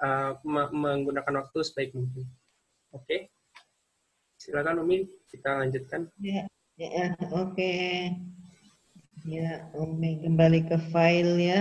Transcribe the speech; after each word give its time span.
uh, 0.00 0.36
menggunakan 0.72 1.44
waktu 1.44 1.58
sebaik 1.64 1.92
mungkin. 1.94 2.26
Oke, 2.90 3.06
okay? 3.06 3.20
silakan 4.40 4.82
Umi 4.82 5.06
kita 5.30 5.62
lanjutkan. 5.62 6.10
Ya, 6.18 6.48
ya 6.74 7.14
oke. 7.30 7.54
Okay. 7.54 8.18
Ya, 9.28 9.68
Umi 9.76 10.24
kembali 10.24 10.66
ke 10.66 10.76
file 10.90 11.36
ya. 11.38 11.60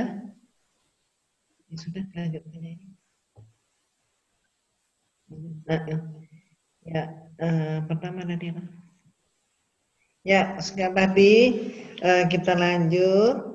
ya 1.69 1.75
sudah 1.75 2.01
lanjutkan 2.15 2.63
ini. 2.63 2.87
Nah, 5.69 5.81
ya, 6.81 7.03
uh, 7.37 7.77
pertama 7.85 8.25
tadi? 8.25 8.49
Ya, 10.25 10.57
sekarang 10.57 10.97
tadi 10.97 11.33
uh, 12.01 12.25
kita 12.25 12.57
lanjut 12.57 13.48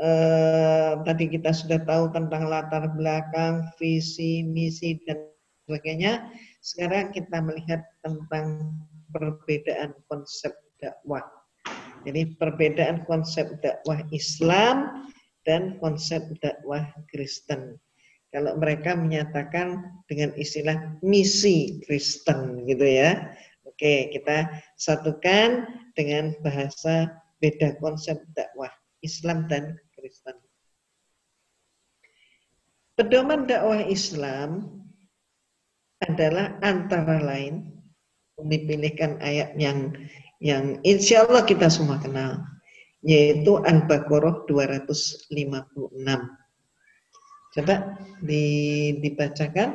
eh, 0.00 0.92
tadi 1.04 1.24
kita 1.28 1.52
sudah 1.52 1.80
tahu 1.84 2.10
tentang 2.16 2.48
latar 2.48 2.88
belakang, 2.96 3.68
visi, 3.76 4.40
misi, 4.42 4.96
dan 5.04 5.28
sebagainya. 5.68 6.26
Sekarang 6.64 7.12
kita 7.12 7.38
melihat 7.44 7.84
tentang 8.02 8.74
perbedaan 9.12 9.94
konsep 10.10 10.50
dakwah. 10.80 11.22
Jadi 12.08 12.34
perbedaan 12.40 13.04
konsep 13.04 13.60
dakwah 13.60 14.00
Islam 14.10 15.06
dan 15.44 15.76
konsep 15.78 16.24
dakwah 16.40 16.88
Kristen. 17.12 17.76
Kalau 18.30 18.56
mereka 18.56 18.94
menyatakan 18.94 19.82
dengan 20.06 20.30
istilah 20.38 20.98
misi 21.02 21.82
Kristen 21.84 22.64
gitu 22.64 22.86
ya. 22.86 23.34
Oke, 23.66 24.08
kita 24.14 24.48
satukan 24.78 25.66
dengan 25.98 26.32
bahasa 26.40 27.10
beda 27.42 27.74
konsep 27.82 28.22
dakwah 28.38 28.70
Islam 29.02 29.48
dan 29.50 29.76
Kristen. 30.00 30.36
Pedoman 32.96 33.44
dakwah 33.44 33.84
Islam 33.84 34.80
adalah 36.00 36.56
antara 36.64 37.20
lain 37.20 37.68
memilihkan 38.40 39.20
ayat 39.20 39.52
yang 39.60 39.92
yang 40.40 40.80
insya 40.88 41.28
Allah 41.28 41.44
kita 41.44 41.68
semua 41.68 42.00
kenal 42.00 42.40
yaitu 43.04 43.60
Al-Baqarah 43.60 44.48
256. 44.48 45.32
Coba 47.50 47.74
di, 48.22 48.44
dibacakan 49.00 49.68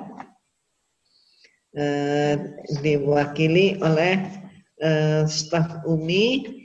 eh, 1.73 2.35
diwakili 2.81 3.81
oleh 3.81 4.13
eh, 4.79 5.23
staf 5.25 5.85
Umi 5.89 6.64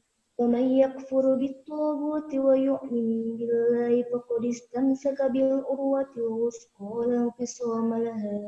ومن 0.40 0.66
يكفر 0.84 1.24
بالطاغوت 1.40 2.30
ويؤمن 2.34 3.08
بالله 3.36 3.92
فقد 4.12 4.42
استمسك 4.44 5.18
بالعروة 5.32 6.12
الوثقى 6.16 6.92
لا 7.08 7.18
انفصام 7.24 7.88
لها 7.94 8.40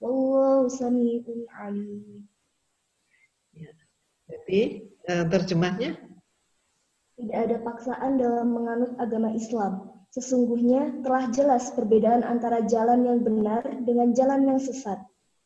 والله 0.00 0.68
سميع 0.68 1.22
عليم. 1.60 2.24
Jadi 4.30 4.88
terjemahnya? 5.04 6.00
Tidak 7.20 7.36
ada 7.36 7.56
paksaan 7.60 8.16
dalam 8.16 8.56
menganut 8.56 8.96
agama 8.96 9.28
Islam. 9.36 9.92
Sesungguhnya 10.08 11.04
telah 11.04 11.28
jelas 11.28 11.68
perbedaan 11.76 12.24
antara 12.24 12.64
jalan 12.64 13.04
yang 13.04 13.20
benar 13.20 13.60
dengan 13.84 14.16
jalan 14.16 14.48
yang 14.48 14.56
sesat. 14.56 14.96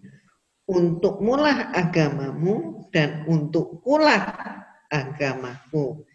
Untuk 0.70 1.18
mulah 1.18 1.74
agamamu 1.74 2.86
dan 2.94 3.26
untuk 3.26 3.82
kulah 3.82 4.30
agamaku. 4.86 6.06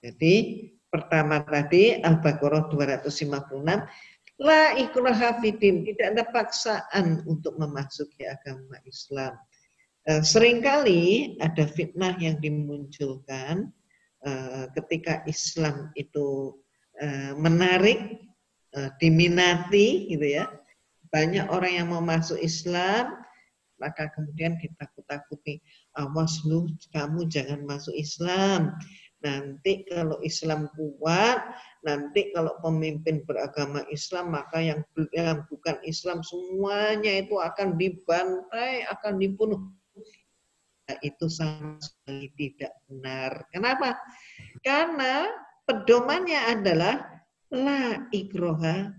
Jadi 0.00 0.64
pertama 0.88 1.44
tadi 1.44 2.00
Al-Baqarah 2.00 2.72
256 2.72 3.60
La 4.40 4.72
ikraha 4.72 5.36
fiddin, 5.44 5.84
tidak 5.84 6.16
ada 6.16 6.24
paksaan 6.32 7.28
untuk 7.28 7.60
memasuki 7.60 8.24
agama 8.24 8.80
Islam. 8.88 9.36
Eh, 10.08 10.24
sering 10.24 10.64
kali 10.64 11.36
ada 11.44 11.68
fitnah 11.68 12.16
yang 12.16 12.40
dimunculkan 12.40 13.68
eh, 14.24 14.64
ketika 14.80 15.20
Islam 15.28 15.92
itu 15.92 16.56
eh, 16.96 17.36
menarik, 17.36 18.16
diminati, 19.02 20.06
gitu 20.14 20.22
ya. 20.22 20.46
Banyak 21.10 21.50
orang 21.50 21.72
yang 21.74 21.90
mau 21.90 21.98
masuk 21.98 22.38
Islam, 22.38 23.18
maka 23.82 24.06
kemudian 24.14 24.54
kita 24.62 24.86
takuti 25.10 25.58
awas 25.98 26.38
lu, 26.46 26.70
kamu 26.94 27.26
jangan 27.26 27.66
masuk 27.66 27.90
Islam. 27.98 28.78
Nanti 29.20 29.84
kalau 29.84 30.16
Islam 30.24 30.72
kuat, 30.72 31.44
nanti 31.84 32.32
kalau 32.32 32.56
pemimpin 32.64 33.20
beragama 33.28 33.84
Islam, 33.92 34.32
maka 34.32 34.64
yang, 34.64 34.80
bukan 35.52 35.76
Islam 35.84 36.24
semuanya 36.24 37.20
itu 37.20 37.36
akan 37.36 37.76
dibantai, 37.76 38.88
akan 38.88 39.20
dibunuh. 39.20 39.60
Nah, 40.88 40.96
itu 41.04 41.28
sama 41.28 41.76
sekali 41.84 42.32
tidak 42.40 42.72
benar. 42.88 43.44
Kenapa? 43.52 44.00
Karena 44.64 45.28
pedomannya 45.68 46.40
adalah 46.56 47.04
la 47.52 48.08
ikroha. 48.16 48.96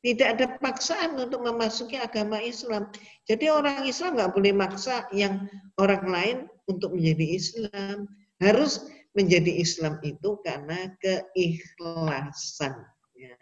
Tidak 0.00 0.28
ada 0.32 0.56
paksaan 0.62 1.18
untuk 1.20 1.44
memasuki 1.44 2.00
agama 2.00 2.40
Islam. 2.40 2.88
Jadi 3.28 3.52
orang 3.52 3.84
Islam 3.84 4.16
nggak 4.16 4.32
boleh 4.32 4.54
maksa 4.56 5.04
yang 5.12 5.44
orang 5.76 6.08
lain 6.08 6.36
untuk 6.70 6.96
menjadi 6.96 7.26
Islam 7.36 8.08
harus 8.42 8.84
menjadi 9.16 9.48
Islam 9.60 9.96
itu 10.04 10.40
karena 10.44 10.92
keikhlasan. 11.00 12.74
Ya. 13.16 13.36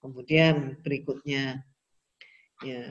Kemudian 0.00 0.80
berikutnya 0.84 1.64
ya 2.60 2.82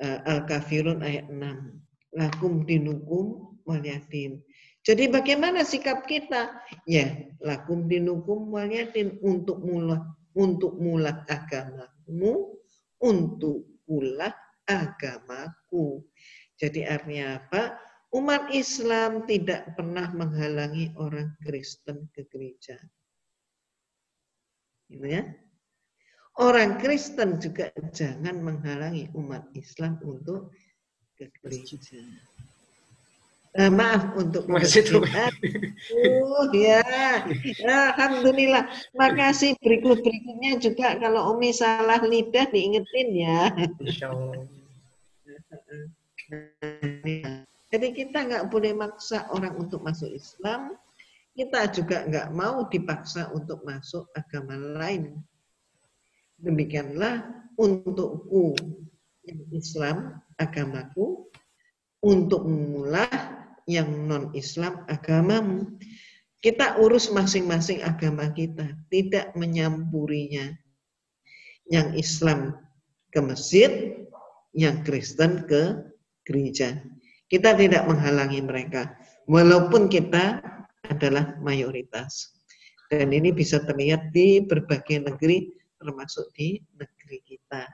eh, 0.00 0.20
Al-Kafirun 0.24 1.04
ayat 1.04 1.28
6. 1.28 2.16
Lakum 2.16 2.64
dinukum 2.68 3.56
waliyatin. 3.64 4.40
Jadi 4.82 5.06
bagaimana 5.08 5.62
sikap 5.62 6.04
kita? 6.10 6.58
Ya, 6.90 7.30
lakum 7.38 7.86
dinukum 7.86 8.50
waliyatin 8.50 9.16
untuk 9.22 9.62
mula 9.62 10.02
untuk 10.32 10.80
mulat 10.80 11.28
agamamu, 11.28 12.56
untuk 13.04 13.68
pula 13.84 14.32
agamaku. 14.64 16.00
Jadi 16.56 16.88
artinya 16.88 17.42
apa? 17.42 17.76
Umat 18.12 18.52
Islam 18.52 19.24
tidak 19.24 19.72
pernah 19.72 20.12
menghalangi 20.12 20.92
orang 21.00 21.32
Kristen 21.40 22.12
ke 22.12 22.28
gereja. 22.28 22.76
Gitu 24.92 25.08
ya. 25.08 25.24
Orang 26.36 26.80
Kristen 26.80 27.40
juga 27.40 27.72
jangan 27.92 28.40
menghalangi 28.40 29.08
umat 29.16 29.48
Islam 29.56 29.96
untuk 30.04 30.52
ke 31.16 31.28
gereja. 31.40 31.76
Uh, 33.52 33.68
maaf 33.68 34.16
untuk 34.16 34.48
Masih 34.48 34.80
itu. 34.80 34.96
Oh 36.08 36.48
ya, 36.56 36.80
alhamdulillah. 37.68 38.64
Makasih 38.96 39.60
berikut 39.60 40.00
berikutnya 40.00 40.56
juga 40.56 40.96
kalau 40.96 41.36
Umi 41.36 41.52
salah 41.52 42.00
lidah 42.00 42.48
diingetin 42.48 43.08
ya. 43.12 43.52
Insya 43.76 44.08
Allah. 44.08 44.48
Jadi 47.72 47.88
kita 47.96 48.28
nggak 48.28 48.52
boleh 48.52 48.76
maksa 48.76 49.26
orang 49.32 49.56
untuk 49.56 49.80
masuk 49.80 50.12
Islam. 50.12 50.76
Kita 51.32 51.72
juga 51.72 52.04
nggak 52.04 52.28
mau 52.36 52.68
dipaksa 52.68 53.32
untuk 53.32 53.64
masuk 53.64 54.12
agama 54.12 54.52
lain. 54.54 55.16
Demikianlah 56.36 57.24
untukku 57.56 58.52
Islam 59.56 60.20
agamaku, 60.36 61.32
untuk 62.02 62.42
mulah 62.44 63.08
yang 63.70 63.88
non-Islam 64.10 64.82
agamamu. 64.90 65.78
Kita 66.42 66.82
urus 66.82 67.06
masing-masing 67.14 67.86
agama 67.86 68.26
kita, 68.34 68.74
tidak 68.90 69.30
menyampurinya. 69.38 70.50
Yang 71.70 71.88
Islam 72.02 72.58
ke 73.14 73.22
masjid, 73.22 73.70
yang 74.50 74.82
Kristen 74.82 75.46
ke 75.46 75.86
gereja. 76.26 76.82
Kita 77.32 77.56
tidak 77.56 77.88
menghalangi 77.88 78.44
mereka, 78.44 78.92
walaupun 79.24 79.88
kita 79.88 80.44
adalah 80.84 81.32
mayoritas. 81.40 82.36
Dan 82.92 83.08
ini 83.08 83.32
bisa 83.32 83.64
terlihat 83.64 84.12
di 84.12 84.44
berbagai 84.44 85.08
negeri, 85.08 85.48
termasuk 85.80 86.28
di 86.36 86.60
negeri 86.76 87.24
kita. 87.24 87.64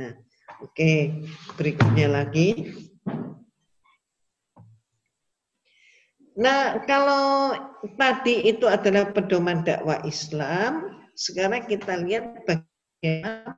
Nah, 0.00 0.16
oke, 0.64 0.72
okay. 0.72 1.20
berikutnya 1.60 2.08
lagi. 2.08 2.72
Nah, 6.40 6.80
kalau 6.88 7.52
tadi 8.00 8.48
itu 8.48 8.64
adalah 8.64 9.12
pedoman 9.12 9.60
dakwah 9.60 10.00
Islam, 10.08 11.04
sekarang 11.12 11.68
kita 11.68 12.00
lihat 12.00 12.44
bagaimana 12.48 13.56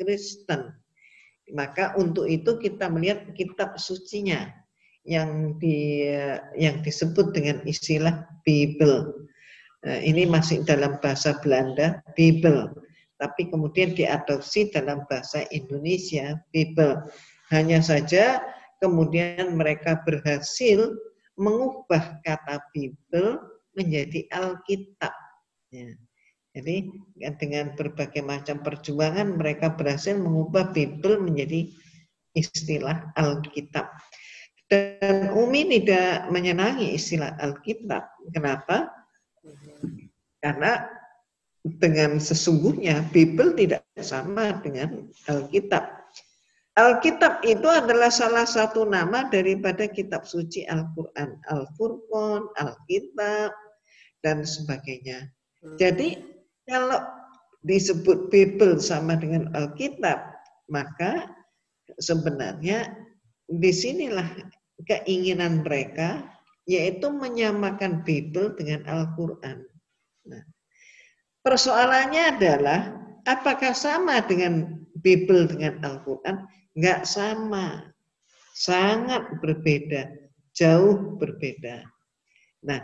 Kristen. 0.00 0.85
Maka 1.54 1.94
untuk 1.94 2.26
itu 2.26 2.58
kita 2.58 2.90
melihat 2.90 3.30
kitab 3.38 3.78
sucinya 3.78 4.50
yang 5.06 5.54
di 5.62 6.10
yang 6.58 6.82
disebut 6.82 7.30
dengan 7.30 7.62
istilah 7.62 8.26
Bible. 8.42 9.26
Nah, 9.86 10.02
ini 10.02 10.26
masih 10.26 10.66
dalam 10.66 10.98
bahasa 10.98 11.38
Belanda, 11.38 12.02
Bible. 12.18 12.74
Tapi 13.16 13.48
kemudian 13.48 13.94
diadopsi 13.94 14.74
dalam 14.74 15.06
bahasa 15.06 15.46
Indonesia, 15.54 16.34
Bible. 16.50 17.06
Hanya 17.54 17.78
saja 17.78 18.42
kemudian 18.82 19.54
mereka 19.54 20.02
berhasil 20.02 20.90
mengubah 21.38 22.18
kata 22.26 22.58
Bible 22.74 23.38
menjadi 23.78 24.26
Alkitab. 24.34 25.14
Ya. 25.70 25.94
Jadi 26.56 26.88
dengan 27.36 27.76
berbagai 27.76 28.24
macam 28.24 28.64
perjuangan 28.64 29.36
mereka 29.36 29.76
berhasil 29.76 30.16
mengubah 30.16 30.72
Bible 30.72 31.20
menjadi 31.20 31.68
istilah 32.32 33.12
Alkitab. 33.12 33.92
Dan 34.72 35.36
Umi 35.36 35.68
tidak 35.68 36.32
menyenangi 36.32 36.96
istilah 36.96 37.36
Alkitab. 37.36 38.08
Kenapa? 38.32 38.88
Karena 40.40 40.88
dengan 41.60 42.16
sesungguhnya 42.16 43.04
Bible 43.12 43.52
tidak 43.52 43.84
sama 44.00 44.56
dengan 44.64 45.12
Alkitab. 45.28 45.84
Alkitab 46.76 47.40
itu 47.44 47.68
adalah 47.68 48.12
salah 48.12 48.44
satu 48.44 48.84
nama 48.84 49.28
daripada 49.32 49.88
kitab 49.88 50.28
suci 50.28 50.64
Al-Quran. 50.68 51.40
Al-Furqan, 51.48 52.52
Alkitab, 52.60 53.52
dan 54.20 54.44
sebagainya. 54.44 55.24
Hmm. 55.64 55.80
Jadi 55.80 56.35
kalau 56.66 57.00
disebut 57.66 58.30
Bible 58.30 58.78
sama 58.78 59.18
dengan 59.18 59.50
Alkitab, 59.54 60.18
maka 60.70 61.30
sebenarnya 61.98 62.94
di 63.46 63.70
sinilah 63.70 64.26
keinginan 64.86 65.62
mereka 65.62 66.26
yaitu 66.66 67.06
menyamakan 67.14 68.02
Bible 68.02 68.58
dengan 68.58 68.82
Al-Quran. 68.90 69.62
Nah, 70.26 70.42
persoalannya 71.46 72.22
adalah 72.36 72.80
apakah 73.22 73.70
sama 73.70 74.18
dengan 74.26 74.82
Bible 74.98 75.46
dengan 75.46 75.78
Al-Quran? 75.86 76.42
Enggak 76.74 77.06
sama. 77.06 77.94
Sangat 78.56 79.38
berbeda. 79.38 80.10
Jauh 80.56 81.14
berbeda. 81.20 81.86
Nah, 82.66 82.82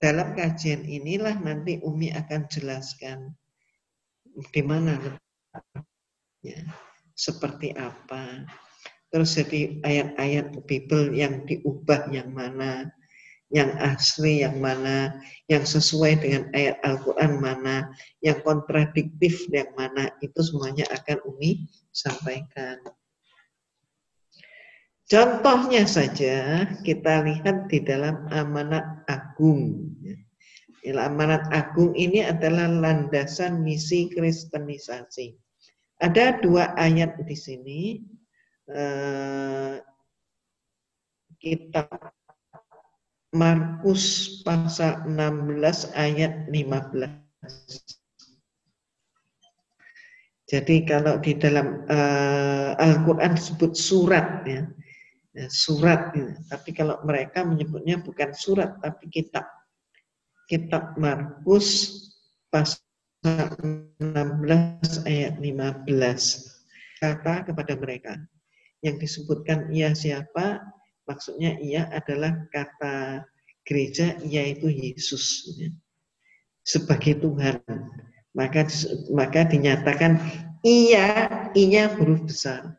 dalam 0.00 0.32
kajian 0.34 0.82
inilah 0.86 1.36
nanti 1.42 1.82
Umi 1.84 2.10
akan 2.14 2.46
jelaskan 2.48 3.34
di 4.50 4.62
mana 4.62 4.98
ya, 6.42 6.58
seperti 7.14 7.74
apa. 7.78 8.46
Terus 9.14 9.38
jadi 9.38 9.78
ayat-ayat 9.86 10.66
Bible 10.66 11.14
yang 11.14 11.46
diubah 11.46 12.10
yang 12.10 12.34
mana, 12.34 12.90
yang 13.54 13.70
asli 13.78 14.42
yang 14.42 14.58
mana, 14.58 15.22
yang 15.46 15.62
sesuai 15.62 16.18
dengan 16.18 16.50
ayat 16.50 16.82
Al-Quran 16.82 17.38
mana, 17.38 17.94
yang 18.26 18.42
kontradiktif 18.42 19.46
yang 19.54 19.70
mana, 19.78 20.10
itu 20.18 20.42
semuanya 20.42 20.82
akan 20.90 21.22
Umi 21.30 21.70
sampaikan. 21.94 22.82
Contohnya 25.04 25.84
saja 25.84 26.64
kita 26.80 27.28
lihat 27.28 27.68
di 27.68 27.84
dalam 27.84 28.24
amanat 28.32 29.04
agung. 29.04 29.92
Amanat 30.84 31.44
agung 31.52 31.92
ini 31.96 32.24
adalah 32.24 32.68
landasan 32.68 33.60
misi 33.60 34.08
kristenisasi. 34.12 35.36
Ada 36.00 36.40
dua 36.40 36.72
ayat 36.76 37.20
di 37.24 37.36
sini. 37.36 37.80
Eh, 38.68 39.76
kita 41.36 41.84
Markus 43.34 44.40
pasal 44.46 45.04
16 45.10 45.90
ayat 45.98 46.48
15. 46.48 47.10
Jadi 50.46 50.86
kalau 50.86 51.18
di 51.18 51.34
dalam 51.34 51.82
uh, 51.90 52.78
Al-Quran 52.78 53.34
disebut 53.34 53.74
surat 53.74 54.46
ya, 54.46 54.62
Ya, 55.34 55.50
surat. 55.50 56.14
Ya. 56.14 56.38
Tapi 56.46 56.70
kalau 56.70 57.02
mereka 57.02 57.42
menyebutnya 57.42 57.98
bukan 57.98 58.30
surat, 58.38 58.78
tapi 58.78 59.10
kitab. 59.10 59.42
Kitab 60.46 60.94
Markus 60.94 61.90
pasal 62.54 62.78
16 63.98 65.10
ayat 65.10 65.34
15. 65.42 65.90
Kata 67.02 67.50
kepada 67.50 67.74
mereka, 67.74 68.14
yang 68.86 68.94
disebutkan 69.02 69.74
ia 69.74 69.90
siapa, 69.96 70.62
maksudnya 71.10 71.58
ia 71.58 71.90
adalah 71.90 72.46
kata 72.54 73.26
gereja 73.66 74.14
yaitu 74.22 74.70
Yesus 74.70 75.50
sebagai 76.62 77.18
Tuhan. 77.18 77.58
Maka 78.36 78.70
maka 79.10 79.46
dinyatakan 79.50 80.20
ia, 80.62 81.26
ia 81.56 81.84
huruf 81.96 82.22
besar 82.28 82.76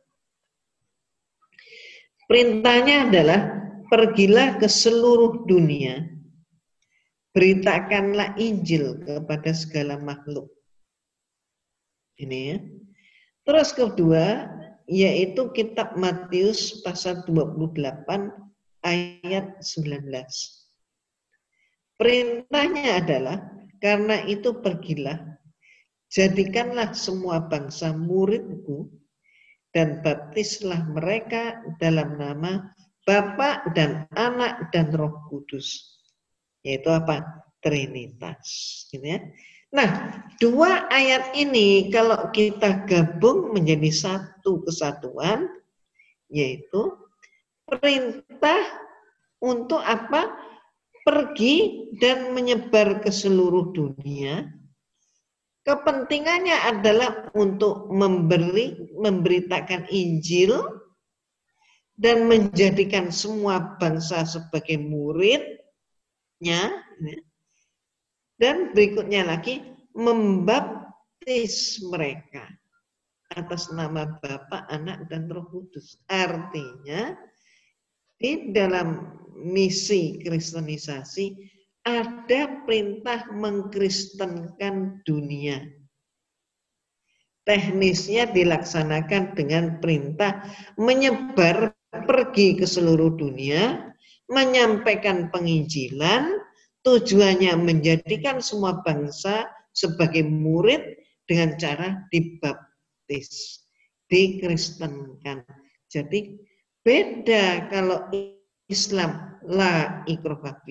Perintahnya 2.26 3.06
adalah 3.06 3.40
pergilah 3.86 4.58
ke 4.58 4.66
seluruh 4.66 5.46
dunia, 5.46 6.10
beritakanlah 7.38 8.34
Injil 8.42 8.98
kepada 9.06 9.54
segala 9.54 10.02
makhluk. 10.02 10.50
Ini 12.18 12.40
ya. 12.50 12.58
Terus 13.46 13.70
kedua, 13.78 14.50
yaitu 14.90 15.54
kitab 15.54 15.94
Matius 16.00 16.82
pasal 16.82 17.22
28 17.30 17.78
ayat 18.82 19.62
19. 19.62 20.10
Perintahnya 21.96 23.06
adalah, 23.06 23.38
karena 23.78 24.26
itu 24.26 24.66
pergilah, 24.66 25.38
jadikanlah 26.10 26.96
semua 26.98 27.46
bangsa 27.46 27.94
muridku, 27.94 28.90
dan 29.76 30.00
baptislah 30.00 30.88
mereka 30.88 31.60
dalam 31.84 32.16
nama 32.16 32.72
Bapa 33.04 33.68
dan 33.76 34.08
Anak 34.16 34.72
dan 34.72 34.96
Roh 34.96 35.28
Kudus. 35.28 36.00
Yaitu 36.64 36.90
apa? 36.90 37.22
Trinitas. 37.60 38.48
Gitu 38.90 39.04
ya. 39.04 39.20
Nah, 39.76 40.24
dua 40.40 40.88
ayat 40.88 41.36
ini 41.36 41.92
kalau 41.92 42.32
kita 42.32 42.88
gabung 42.88 43.52
menjadi 43.52 43.92
satu 43.92 44.64
kesatuan, 44.64 45.52
yaitu 46.32 46.96
perintah 47.68 48.64
untuk 49.44 49.84
apa? 49.84 50.32
Pergi 51.06 51.86
dan 52.02 52.34
menyebar 52.34 53.04
ke 53.04 53.14
seluruh 53.14 53.70
dunia. 53.76 54.50
Kepentingannya 55.66 56.78
adalah 56.78 57.34
untuk 57.34 57.90
memberi 57.90 58.94
memberitakan 58.94 59.90
Injil 59.90 60.62
dan 61.98 62.30
menjadikan 62.30 63.10
semua 63.10 63.74
bangsa 63.82 64.30
sebagai 64.30 64.78
muridnya. 64.78 66.70
Dan 68.38 68.78
berikutnya 68.78 69.26
lagi, 69.26 69.66
membaptis 69.98 71.82
mereka 71.82 72.46
atas 73.34 73.74
nama 73.74 74.06
Bapa, 74.22 74.70
Anak, 74.70 75.10
dan 75.10 75.26
Roh 75.34 75.50
Kudus. 75.50 75.98
Artinya, 76.06 77.18
di 78.22 78.54
dalam 78.54 79.18
misi 79.34 80.22
kristenisasi 80.22 81.55
ada 81.86 82.66
perintah 82.66 83.30
mengkristenkan 83.30 85.06
dunia. 85.06 85.62
Teknisnya 87.46 88.34
dilaksanakan 88.34 89.38
dengan 89.38 89.78
perintah 89.78 90.50
menyebar 90.82 91.78
pergi 91.94 92.58
ke 92.58 92.66
seluruh 92.66 93.14
dunia, 93.14 93.94
menyampaikan 94.26 95.30
penginjilan, 95.30 96.42
tujuannya 96.82 97.54
menjadikan 97.62 98.42
semua 98.42 98.82
bangsa 98.82 99.46
sebagai 99.78 100.26
murid 100.26 100.82
dengan 101.30 101.54
cara 101.62 102.02
dibaptis, 102.10 103.62
dikristenkan. 104.10 105.46
Jadi 105.86 106.42
beda 106.82 107.70
kalau 107.70 108.10
Islam 108.66 109.38
la 109.46 110.02
ikroha 110.10 110.66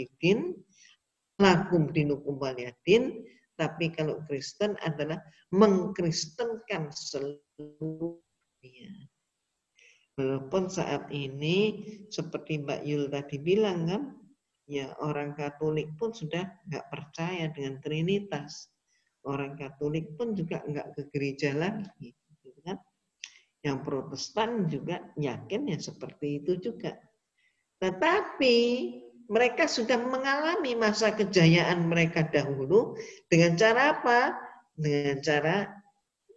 lakum 1.41 1.91
dinukum 1.91 2.38
waliyadin, 2.38 3.25
tapi 3.55 3.91
kalau 3.95 4.23
Kristen 4.26 4.75
adalah 4.83 5.19
mengkristenkan 5.55 6.91
seluruh 6.91 8.19
dunia. 8.64 8.93
Walaupun 10.14 10.71
saat 10.71 11.11
ini 11.11 11.83
seperti 12.07 12.62
Mbak 12.62 12.83
Yul 12.87 13.11
tadi 13.11 13.37
bilang 13.43 13.91
kan, 13.91 14.03
ya 14.71 14.95
orang 15.03 15.35
Katolik 15.35 15.91
pun 15.99 16.14
sudah 16.14 16.47
nggak 16.71 16.87
percaya 16.87 17.50
dengan 17.50 17.83
Trinitas. 17.83 18.71
Orang 19.26 19.59
Katolik 19.59 20.14
pun 20.14 20.38
juga 20.38 20.62
nggak 20.62 20.95
ke 20.95 21.03
gereja 21.11 21.50
lagi, 21.57 22.14
gitu 22.14 22.55
kan? 22.62 22.79
Yang 23.64 23.79
Protestan 23.83 24.71
juga 24.71 25.03
yakin 25.19 25.73
ya 25.73 25.79
seperti 25.83 26.45
itu 26.45 26.62
juga. 26.62 26.95
Tetapi 27.83 28.57
mereka 29.31 29.64
sudah 29.64 29.97
mengalami 29.97 30.76
masa 30.76 31.12
kejayaan 31.12 31.88
mereka 31.88 32.28
dahulu 32.28 32.97
dengan 33.33 33.57
cara 33.57 33.97
apa? 33.99 34.19
Dengan 34.75 35.23
cara 35.23 35.57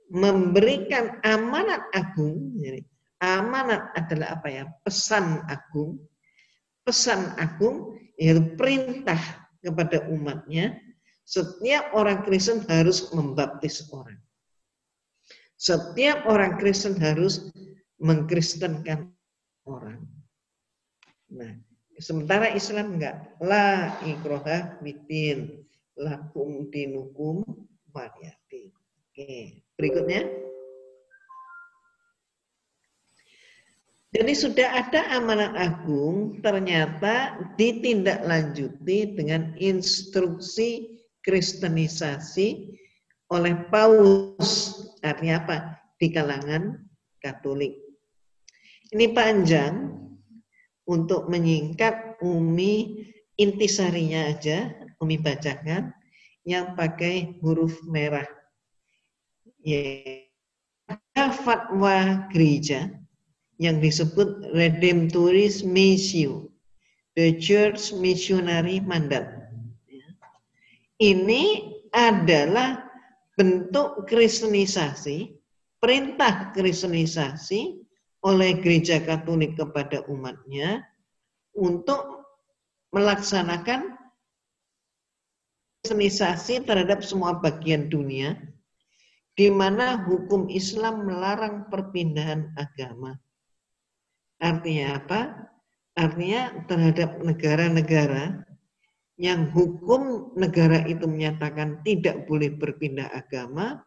memberikan 0.08 1.20
amanat 1.25 1.84
agung, 1.91 2.56
Amanat 3.17 3.98
adalah 3.98 4.38
apa 4.38 4.48
ya? 4.50 4.63
Pesan 4.86 5.41
agung. 5.50 5.98
Pesan 6.86 7.34
agung 7.41 7.98
yaitu 8.15 8.53
perintah 8.53 9.17
kepada 9.62 10.06
umatnya. 10.10 10.77
Setiap 11.27 11.91
orang 11.98 12.24
Kristen 12.24 12.63
harus 12.70 13.10
membaptis 13.12 13.84
orang. 13.91 14.15
Setiap 15.58 16.29
orang 16.29 16.56
Kristen 16.62 16.96
harus 17.01 17.50
mengkristenkan 17.98 19.12
orang. 19.65 20.06
Nah, 21.34 21.58
sementara 22.00 22.54
Islam 22.54 22.98
enggak. 22.98 23.38
La 23.42 23.98
ikroha 24.06 24.82
bidin. 24.82 25.66
Lakum 25.98 26.70
dinukum 26.70 27.42
waliyati. 27.89 28.70
Oke, 29.10 29.66
berikutnya. 29.74 30.30
Jadi 34.13 34.34
sudah 34.34 34.88
ada 34.88 35.01
amanat 35.20 35.54
agung, 35.58 36.39
ternyata 36.39 37.38
ditindaklanjuti 37.60 39.18
dengan 39.18 39.58
instruksi 39.60 41.01
kristenisasi 41.25 42.77
oleh 43.34 43.54
Paus. 43.68 44.80
Artinya 45.04 45.44
apa? 45.44 45.58
Di 46.00 46.08
kalangan 46.13 46.77
Katolik. 47.20 47.75
Ini 48.94 49.12
panjang 49.12 50.07
untuk 50.88 51.27
menyingkat 51.27 52.17
Umi 52.24 53.06
intisarinya 53.38 54.34
aja, 54.34 54.74
Umi 55.03 55.20
bacakan 55.20 55.94
yang 56.48 56.74
pakai 56.74 57.38
huruf 57.44 57.84
merah. 57.86 58.25
Ya, 59.62 60.24
fatwa 61.44 62.25
gereja 62.32 62.88
yang 63.60 63.84
disebut 63.84 64.56
Redemptoris 64.56 65.62
Missio, 65.67 66.48
The 67.20 67.36
Church 67.36 67.91
Missionary 67.91 68.79
Mandate. 68.79 69.50
Ini 70.98 71.74
adalah 71.94 72.88
bentuk 73.38 74.10
kristenisasi, 74.10 75.36
perintah 75.77 76.50
kristenisasi 76.58 77.87
oleh 78.26 78.58
gereja 78.62 78.98
Katolik 79.04 79.58
kepada 79.58 80.02
umatnya 80.10 80.82
untuk 81.54 82.26
melaksanakan 82.94 83.98
kristenisasi 85.82 86.66
terhadap 86.66 87.06
semua 87.06 87.38
bagian 87.38 87.88
dunia 87.88 88.36
di 89.38 89.54
mana 89.54 90.02
hukum 90.10 90.50
Islam 90.50 91.06
melarang 91.06 91.70
perpindahan 91.70 92.52
agama. 92.58 93.14
Artinya 94.42 94.98
apa? 94.98 95.22
Artinya 95.98 96.66
terhadap 96.66 97.22
negara-negara 97.22 98.46
yang 99.18 99.50
hukum 99.50 100.34
negara 100.38 100.86
itu 100.86 101.10
menyatakan 101.10 101.82
tidak 101.82 102.30
boleh 102.30 102.54
berpindah 102.54 103.10
agama, 103.14 103.82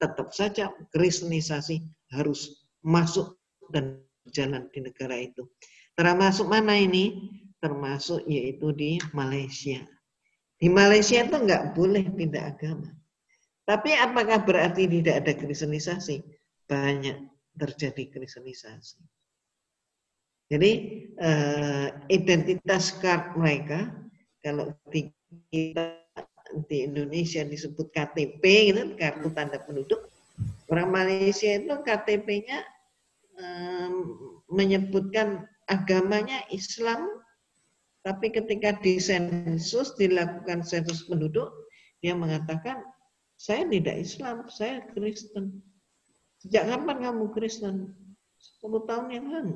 tetap 0.00 0.32
saja 0.32 0.72
kristenisasi 0.96 1.84
harus 2.12 2.68
masuk 2.80 3.36
dan 3.72 3.98
berjalan 4.22 4.68
di 4.70 4.78
negara 4.84 5.16
itu. 5.18 5.48
Termasuk 5.96 6.46
mana 6.46 6.76
ini? 6.76 7.32
Termasuk 7.58 8.22
yaitu 8.28 8.70
di 8.76 9.00
Malaysia. 9.16 9.82
Di 10.60 10.70
Malaysia 10.70 11.24
itu 11.24 11.36
nggak 11.36 11.74
boleh 11.74 12.06
pindah 12.12 12.54
agama. 12.54 12.90
Tapi 13.66 13.94
apakah 13.94 14.42
berarti 14.42 14.86
tidak 14.86 15.26
ada 15.26 15.32
kristenisasi? 15.34 16.22
Banyak 16.66 17.18
terjadi 17.58 18.10
kristenisasi. 18.10 19.00
Jadi 20.52 20.70
uh, 21.16 21.88
identitas 22.12 22.92
card 23.00 23.32
mereka 23.40 23.88
kalau 24.44 24.74
di 24.92 25.08
kita 25.48 25.96
di 26.68 26.84
Indonesia 26.84 27.40
disebut 27.40 27.88
KTP 27.94 28.42
gitu, 28.68 28.82
kartu 29.00 29.32
tanda 29.32 29.56
penduduk. 29.64 30.12
Orang 30.68 30.92
Malaysia 30.92 31.56
itu 31.56 31.72
KTP-nya 31.72 32.60
menyebutkan 34.52 35.48
agamanya 35.70 36.44
Islam, 36.52 37.08
tapi 38.02 38.34
ketika 38.34 38.76
di 38.82 38.98
sensus 38.98 39.94
dilakukan 39.94 40.66
sensus 40.66 41.06
penduduk, 41.06 41.48
dia 42.02 42.18
mengatakan 42.18 42.82
saya 43.38 43.66
tidak 43.66 43.96
Islam, 43.98 44.46
saya 44.50 44.82
Kristen. 44.90 45.62
Sejak 46.42 46.66
kapan 46.66 46.98
kamu 46.98 47.30
Kristen? 47.30 47.94
10 48.58 48.88
tahun 48.90 49.06
yang 49.14 49.26
lalu. 49.30 49.54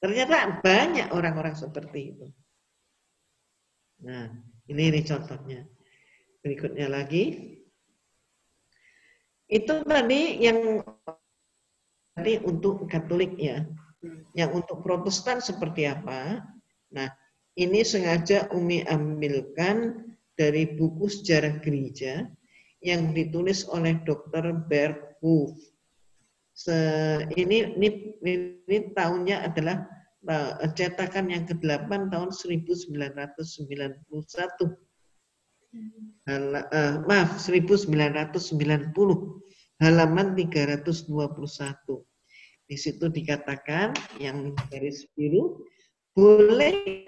Ternyata 0.00 0.60
banyak 0.60 1.08
orang-orang 1.12 1.56
seperti 1.56 2.16
itu. 2.16 2.26
Nah, 4.04 4.28
ini, 4.68 4.92
ini 4.92 5.00
contohnya. 5.00 5.64
Berikutnya 6.44 6.92
lagi. 6.92 7.53
Itu 9.54 9.86
tadi 9.86 10.42
yang 10.42 10.82
tadi 12.18 12.42
untuk 12.42 12.90
Katolik 12.90 13.38
ya. 13.38 13.62
Yang 14.34 14.66
untuk 14.66 14.82
Protestan 14.82 15.38
seperti 15.38 15.86
apa? 15.86 16.42
Nah, 16.90 17.06
ini 17.54 17.86
sengaja 17.86 18.50
Umi 18.50 18.82
ambilkan 18.82 20.10
dari 20.34 20.74
buku 20.74 21.06
sejarah 21.06 21.62
gereja 21.62 22.26
yang 22.82 23.14
ditulis 23.14 23.62
oleh 23.70 23.94
Dr. 24.02 24.66
Bert 24.66 25.22
Wolf. 25.22 25.54
Se, 26.54 26.74
ini, 27.38 27.78
ini, 27.78 28.18
ini 28.26 28.78
tahunnya 28.90 29.54
adalah 29.54 29.86
uh, 30.26 30.66
cetakan 30.74 31.30
yang 31.30 31.46
ke-8 31.46 32.10
tahun 32.10 32.34
1991. 32.34 34.02
Hala, 36.26 36.66
uh, 36.70 37.02
maaf 37.06 37.38
1990 37.38 39.43
halaman 39.82 40.38
321. 40.38 41.08
Di 42.64 42.76
situ 42.80 43.06
dikatakan 43.12 43.92
yang 44.22 44.56
garis 44.70 45.04
biru 45.12 45.62
boleh 46.14 47.04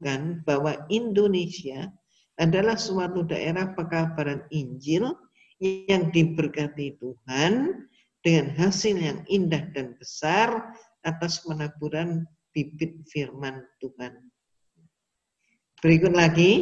kan 0.00 0.40
bahwa 0.46 0.86
Indonesia 0.92 1.90
adalah 2.36 2.76
suatu 2.76 3.24
daerah 3.24 3.72
pekabaran 3.72 4.44
Injil 4.52 5.12
yang 5.60 6.12
diberkati 6.12 7.00
Tuhan 7.00 7.84
dengan 8.20 8.46
hasil 8.60 8.96
yang 8.96 9.18
indah 9.28 9.72
dan 9.72 9.96
besar 9.96 10.74
atas 11.06 11.40
penaburan 11.44 12.28
bibit 12.52 13.04
firman 13.08 13.64
Tuhan. 13.80 14.12
Berikut 15.80 16.12
lagi 16.12 16.52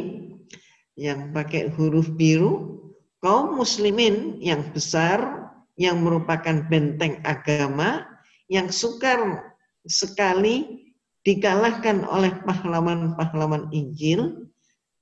yang 0.95 1.35
pakai 1.35 1.71
huruf 1.75 2.07
biru, 2.15 2.84
kaum 3.25 3.57
muslimin 3.57 4.37
yang 4.37 4.61
besar 4.69 5.49
yang 5.81 6.05
merupakan 6.05 6.61
benteng 6.69 7.17
agama 7.25 8.05
yang 8.53 8.69
sukar 8.69 9.49
sekali 9.89 10.85
dikalahkan 11.25 12.05
oleh 12.05 12.29
pahlawan-pahlawan 12.45 13.73
Injil, 13.73 14.45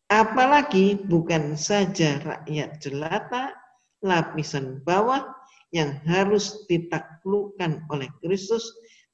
apalagi 0.07 0.95
bukan 1.03 1.59
saja 1.59 2.23
rakyat 2.23 2.79
jelata, 2.79 3.51
lapisan 3.99 4.79
bawah 4.87 5.27
yang 5.75 5.99
harus 6.07 6.63
ditaklukkan 6.71 7.83
oleh 7.91 8.07
Kristus, 8.23 8.63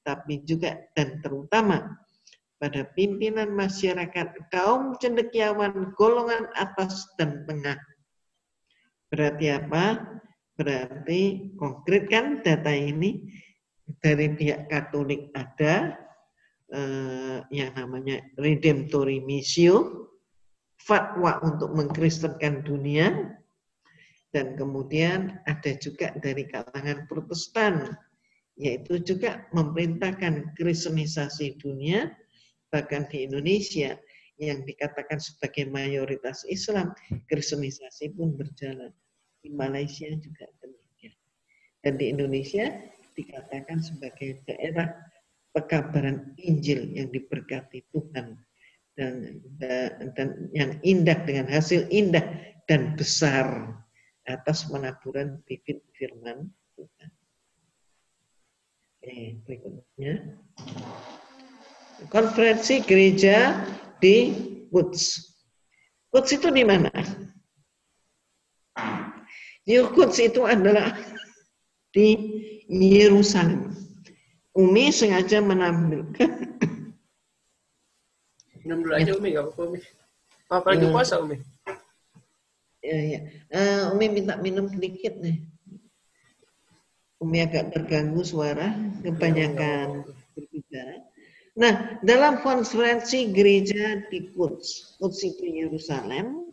tapi 0.06 0.38
juga 0.46 0.86
dan 0.94 1.18
terutama 1.18 1.98
pada 2.62 2.86
pimpinan 2.94 3.50
masyarakat 3.58 4.38
kaum 4.54 4.94
cendekiawan 5.02 5.90
golongan 5.98 6.46
atas 6.54 7.10
dan 7.18 7.42
tengah. 7.50 7.89
Berarti 9.10 9.46
apa? 9.50 9.84
Berarti 10.54 11.50
konkret 11.58 12.06
kan 12.06 12.46
data 12.46 12.70
ini 12.70 13.26
dari 13.98 14.30
pihak 14.30 14.70
Katolik 14.70 15.34
ada 15.34 15.98
eh, 16.70 17.38
yang 17.50 17.74
namanya 17.74 18.22
Redemptori 18.38 19.18
Missio, 19.18 20.06
fatwa 20.78 21.42
untuk 21.42 21.74
mengkristenkan 21.74 22.62
dunia, 22.62 23.34
dan 24.30 24.54
kemudian 24.54 25.42
ada 25.50 25.74
juga 25.82 26.14
dari 26.22 26.46
kalangan 26.46 27.10
Protestan, 27.10 27.98
yaitu 28.54 29.02
juga 29.02 29.42
memerintahkan 29.50 30.54
kristenisasi 30.54 31.58
dunia 31.58 32.14
bahkan 32.70 33.10
di 33.10 33.26
Indonesia 33.26 33.98
yang 34.38 34.62
dikatakan 34.64 35.18
sebagai 35.20 35.68
mayoritas 35.68 36.46
Islam, 36.48 36.94
kristenisasi 37.28 38.14
pun 38.14 38.38
berjalan. 38.38 38.94
Di 39.40 39.48
Malaysia 39.52 40.08
juga 40.20 40.46
demikian. 40.60 41.16
Dan 41.80 41.92
di 41.96 42.06
Indonesia 42.12 42.68
dikatakan 43.16 43.80
sebagai 43.80 44.40
daerah 44.44 44.92
pekabaran 45.50 46.36
Injil 46.38 46.94
yang 46.94 47.10
diberkati 47.10 47.82
Tuhan 47.90 48.38
dan, 48.94 49.40
dan 50.14 50.28
yang 50.52 50.78
indah 50.84 51.18
dengan 51.24 51.48
hasil 51.48 51.88
indah 51.88 52.22
dan 52.68 52.94
besar 52.94 53.74
atas 54.28 54.68
penaburan 54.68 55.42
bibit 55.48 55.82
firman 55.96 56.52
Tuhan. 56.78 57.10
Eh, 59.00 59.40
berikutnya 59.48 60.36
konferensi 62.12 62.84
gereja 62.84 63.64
di 64.00 64.32
Quds. 64.68 65.04
Quds 66.12 66.30
itu 66.36 66.48
di 66.52 66.64
mana? 66.64 66.92
Quds 69.66 70.16
itu 70.20 70.42
adalah 70.48 70.96
di 71.92 72.16
Yerusalem. 72.70 73.74
Umi 74.54 74.90
sengaja 74.90 75.38
menampilkan. 75.38 76.30
Minum 78.62 78.78
dulu 78.84 78.94
aja 78.94 79.12
Umi, 79.16 79.28
gak 79.32 79.46
apa-apa 79.46 79.62
Umi. 79.72 79.80
Apalagi 80.50 80.84
uh, 80.86 80.92
puasa 80.92 81.14
Umi. 81.22 81.36
Ya, 82.82 82.98
ya. 82.98 83.20
Uh, 83.50 83.94
Umi 83.94 84.06
minta 84.10 84.34
minum 84.42 84.66
sedikit 84.68 85.16
nih. 85.22 85.38
Umi 87.20 87.44
agak 87.44 87.76
terganggu 87.76 88.24
suara, 88.24 88.72
kebanyakan 89.04 90.08
berbicara. 90.32 91.04
Nah, 91.60 92.00
dalam 92.00 92.40
konferensi 92.40 93.28
gereja 93.28 94.00
di 94.08 94.32
Quds, 94.32 94.96
Quds 94.96 95.20
itu 95.28 95.44
Yerusalem, 95.44 96.48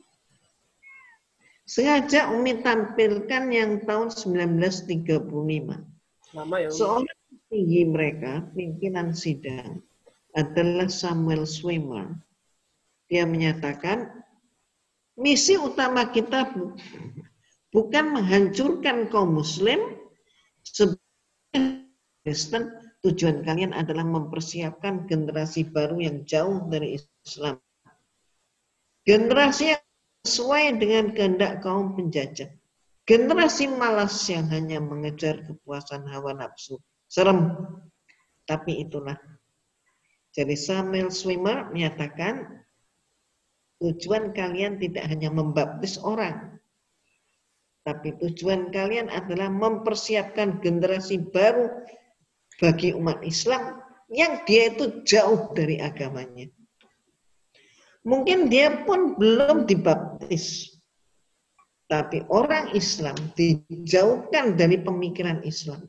sengaja 1.67 2.31
Umi 2.31 2.63
tampilkan 2.63 3.51
yang 3.51 3.83
tahun 3.83 4.09
1935. 4.15 5.19
Lama 6.31 6.55
ya, 6.63 6.71
Seorang 6.71 7.19
tinggi 7.51 7.83
mereka, 7.83 8.47
pimpinan 8.55 9.11
sidang, 9.11 9.83
adalah 10.31 10.87
Samuel 10.87 11.43
Swimmer. 11.43 12.15
Dia 13.11 13.27
menyatakan, 13.27 14.07
misi 15.19 15.59
utama 15.59 16.07
kita 16.07 16.55
bukan 17.75 18.05
menghancurkan 18.15 19.11
kaum 19.11 19.35
muslim 19.35 19.79
sebagai 20.63 21.83
Kristen, 22.27 22.75
tujuan 23.07 23.43
kalian 23.47 23.71
adalah 23.71 24.03
mempersiapkan 24.03 25.07
generasi 25.07 25.63
baru 25.63 26.03
yang 26.03 26.27
jauh 26.27 26.67
dari 26.67 26.99
Islam. 26.99 27.55
Generasi 29.07 29.71
yang 29.71 29.86
sesuai 30.27 30.75
dengan 30.75 31.15
kehendak 31.15 31.63
kaum 31.63 31.95
penjajah. 31.95 32.51
Generasi 33.07 33.71
malas 33.71 34.27
yang 34.27 34.51
hanya 34.51 34.83
mengejar 34.83 35.39
kepuasan 35.47 36.03
hawa 36.11 36.35
nafsu. 36.35 36.75
Serem. 37.07 37.55
Tapi 38.43 38.83
itulah. 38.83 39.15
Jadi 40.35 40.59
Samuel 40.59 41.07
Swimmer 41.07 41.71
menyatakan 41.71 42.43
tujuan 43.79 44.35
kalian 44.35 44.75
tidak 44.83 45.07
hanya 45.07 45.31
membaptis 45.31 45.95
orang. 46.03 46.59
Tapi 47.87 48.19
tujuan 48.19 48.67
kalian 48.75 49.07
adalah 49.07 49.47
mempersiapkan 49.47 50.59
generasi 50.59 51.23
baru 51.31 51.71
bagi 52.59 52.91
umat 52.91 53.23
Islam 53.23 53.79
yang 54.11 54.43
dia 54.43 54.75
itu 54.75 55.07
jauh 55.07 55.55
dari 55.55 55.79
agamanya. 55.79 56.51
Mungkin 58.07 58.47
dia 58.47 58.87
pun 58.87 59.19
belum 59.19 59.67
dibaptis. 59.67 60.71
Tapi 61.91 62.23
orang 62.31 62.71
Islam 62.71 63.15
dijauhkan 63.35 64.55
dari 64.55 64.79
pemikiran 64.79 65.43
Islam. 65.43 65.83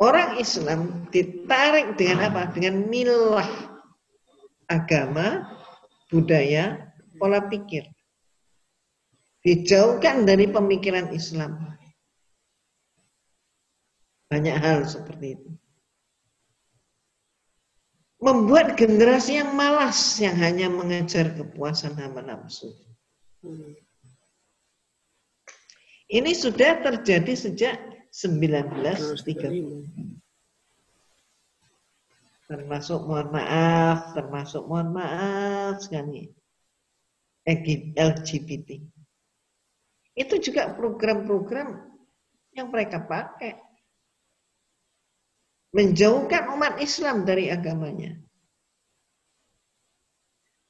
Orang 0.00 0.40
Islam 0.40 1.08
ditarik 1.12 1.96
dengan 1.96 2.32
apa? 2.32 2.52
Dengan 2.52 2.88
milah 2.88 3.48
agama, 4.68 5.44
budaya, 6.08 6.92
pola 7.20 7.44
pikir. 7.44 7.84
Dijauhkan 9.44 10.24
dari 10.24 10.48
pemikiran 10.48 11.12
Islam. 11.12 11.76
Banyak 14.32 14.56
hal 14.56 14.88
seperti 14.88 15.36
itu. 15.36 15.59
Membuat 18.20 18.76
generasi 18.76 19.40
yang 19.40 19.56
malas 19.56 20.20
yang 20.20 20.36
hanya 20.36 20.68
mengejar 20.68 21.32
kepuasan 21.32 21.96
hawa 21.96 22.20
nafsu. 22.20 22.68
Ini 26.10 26.32
sudah 26.36 26.84
terjadi 26.84 27.32
sejak 27.32 27.80
1930. 28.12 29.88
Termasuk 32.50 33.06
mohon 33.06 33.30
maaf, 33.30 34.12
termasuk 34.12 34.68
mohon 34.68 34.90
maaf 34.90 35.80
sekali 35.80 36.28
LGBT. 37.96 38.68
Itu 40.18 40.36
juga 40.42 40.74
program-program 40.76 41.88
yang 42.52 42.68
mereka 42.68 43.00
pakai 43.06 43.69
menjauhkan 45.70 46.50
umat 46.54 46.78
Islam 46.82 47.22
dari 47.22 47.50
agamanya. 47.50 48.18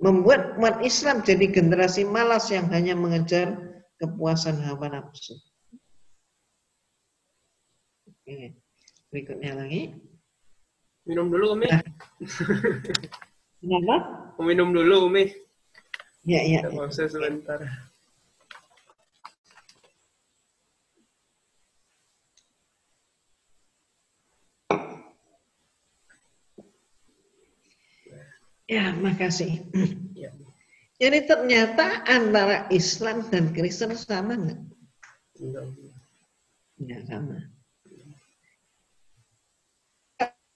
Membuat 0.00 0.56
umat 0.56 0.80
Islam 0.80 1.20
jadi 1.20 1.52
generasi 1.52 2.08
malas 2.08 2.48
yang 2.48 2.72
hanya 2.72 2.96
mengejar 2.96 3.52
kepuasan 4.00 4.56
hawa 4.64 4.88
nafsu. 4.88 5.36
Oke. 8.08 8.56
Berikutnya 9.12 9.58
lagi. 9.60 9.92
Minum 11.04 11.28
dulu, 11.28 11.58
Umi. 11.58 11.68
Nah. 11.68 11.82
Kenapa? 13.60 13.96
Minum 14.40 14.72
dulu, 14.72 15.10
Umi. 15.10 15.28
Ya, 16.24 16.40
ya. 16.46 16.64
Kita 16.64 17.10
sebentar. 17.10 17.89
Ya, 28.70 28.94
makasih. 28.94 29.66
Ya. 30.14 30.30
Jadi 31.02 31.26
ternyata 31.26 32.06
antara 32.06 32.70
Islam 32.70 33.26
dan 33.26 33.50
Kristen 33.50 33.98
sama 33.98 34.38
nggak? 34.38 34.60
Nggak 36.78 37.02
sama. 37.10 37.36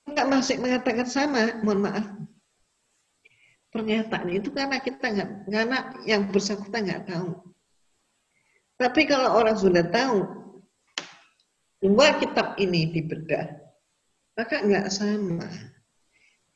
Nggak 0.06 0.28
masih 0.30 0.56
mengatakan 0.62 1.08
sama, 1.10 1.58
mohon 1.66 1.90
maaf. 1.90 2.06
Pernyataan 3.74 4.30
itu 4.30 4.54
karena 4.54 4.78
kita 4.78 5.06
nggak, 5.10 5.30
karena 5.50 5.78
yang 6.06 6.30
bersangkutan 6.30 6.86
nggak 6.86 7.10
tahu. 7.10 7.34
Tapi 8.78 9.10
kalau 9.10 9.42
orang 9.42 9.58
sudah 9.58 9.82
tahu, 9.90 10.22
dua 11.82 12.14
kitab 12.22 12.54
ini 12.62 12.94
dibedah, 12.94 13.58
maka 14.38 14.62
nggak 14.62 14.86
sama. 14.86 15.50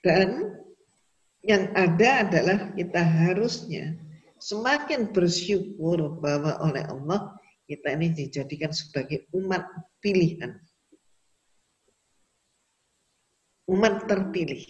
Dan 0.06 0.54
yang 1.46 1.70
ada 1.74 2.26
adalah 2.26 2.58
kita 2.74 2.98
harusnya 2.98 3.94
semakin 4.42 5.10
bersyukur 5.10 6.18
bahwa 6.18 6.58
oleh 6.62 6.82
Allah 6.86 7.34
kita 7.68 7.94
ini 7.94 8.16
dijadikan 8.16 8.72
sebagai 8.72 9.28
umat 9.36 9.62
pilihan. 10.00 10.56
Umat 13.68 14.08
terpilih. 14.08 14.64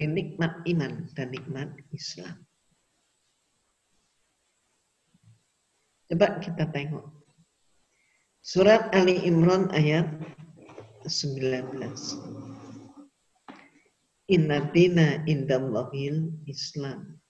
Nikmat 0.00 0.64
iman 0.70 1.10
dan 1.12 1.28
nikmat 1.34 1.68
Islam. 1.92 2.40
Coba 6.08 6.38
kita 6.40 6.64
tengok. 6.70 7.10
Surat 8.44 8.88
Ali 8.94 9.18
Imran 9.24 9.68
ayat 9.74 10.08
19. 11.04 12.43
Inna 14.32 14.72
dina 14.72 15.20
indallahil 15.28 16.32
Islam. 16.48 17.20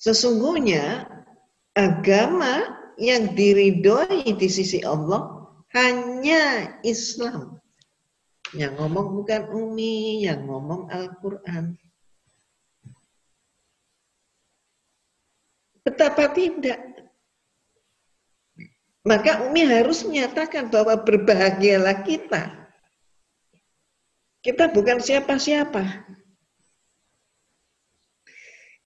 Sesungguhnya 0.00 1.04
agama 1.76 2.64
yang 2.96 3.36
diridhoi 3.36 4.32
di 4.36 4.48
sisi 4.48 4.80
Allah 4.80 5.48
hanya 5.76 6.76
Islam. 6.80 7.60
Yang 8.56 8.72
ngomong 8.80 9.08
bukan 9.20 9.42
Umi, 9.52 10.24
yang 10.24 10.48
ngomong 10.48 10.88
Al-Quran. 10.88 11.76
Betapa 15.84 16.32
tidak 16.32 16.96
maka 19.06 19.46
Umi 19.46 19.62
harus 19.62 20.02
menyatakan 20.02 20.66
bahwa 20.66 20.98
berbahagialah 20.98 22.02
kita. 22.02 22.65
Kita 24.46 24.70
bukan 24.70 25.02
siapa-siapa. 25.02 26.06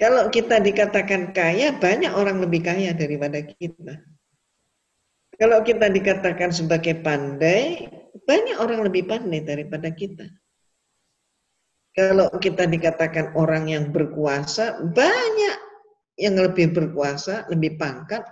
Kalau 0.00 0.32
kita 0.32 0.56
dikatakan 0.56 1.36
kaya, 1.36 1.76
banyak 1.76 2.16
orang 2.16 2.40
lebih 2.40 2.64
kaya 2.64 2.96
daripada 2.96 3.44
kita. 3.44 4.00
Kalau 5.36 5.60
kita 5.60 5.92
dikatakan 5.92 6.48
sebagai 6.48 7.04
pandai, 7.04 7.84
banyak 8.24 8.56
orang 8.56 8.88
lebih 8.88 9.04
pandai 9.04 9.44
daripada 9.44 9.92
kita. 9.92 10.24
Kalau 11.92 12.32
kita 12.40 12.64
dikatakan 12.64 13.36
orang 13.36 13.68
yang 13.68 13.92
berkuasa, 13.92 14.80
banyak 14.80 15.56
yang 16.16 16.40
lebih 16.40 16.72
berkuasa, 16.72 17.44
lebih 17.52 17.76
pangkat, 17.76 18.24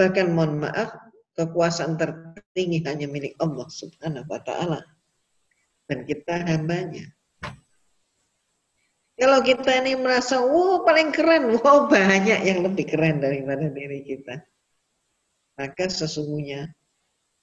bahkan 0.00 0.32
mohon 0.32 0.64
maaf, 0.64 0.96
kekuasaan 1.36 2.00
tertinggi 2.00 2.80
hanya 2.88 3.04
milik 3.04 3.36
Allah 3.36 3.68
Subhanahu 3.68 4.24
wa 4.24 4.40
taala. 4.40 4.80
Dan 5.90 6.06
kita 6.06 6.46
hambanya. 6.46 7.10
Kalau 9.18 9.42
kita 9.42 9.84
ini 9.84 9.98
merasa, 9.98 10.38
wow 10.40 10.86
paling 10.86 11.10
keren, 11.10 11.50
wow 11.60 11.90
banyak 11.90 12.46
yang 12.46 12.62
lebih 12.62 12.88
keren 12.88 13.18
daripada 13.18 13.66
diri 13.68 14.06
kita. 14.06 14.38
Maka 15.60 15.92
sesungguhnya 15.92 16.72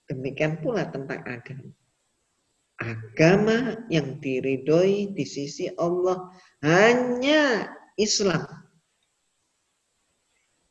demikian 0.09 0.57
pula 0.63 0.89
tentang 0.89 1.21
agama. 1.27 1.69
Agama 2.81 3.57
yang 3.93 4.17
diridhoi 4.17 5.13
di 5.13 5.25
sisi 5.27 5.69
Allah 5.77 6.31
hanya 6.65 7.69
Islam. 7.93 8.47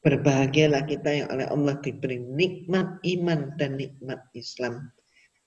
Berbahagialah 0.03 0.91
kita 0.91 1.11
yang 1.23 1.29
oleh 1.31 1.47
Allah 1.47 1.79
diberi 1.83 2.19
nikmat 2.19 2.99
iman 3.05 3.55
dan 3.55 3.79
nikmat 3.79 4.27
Islam. 4.35 4.91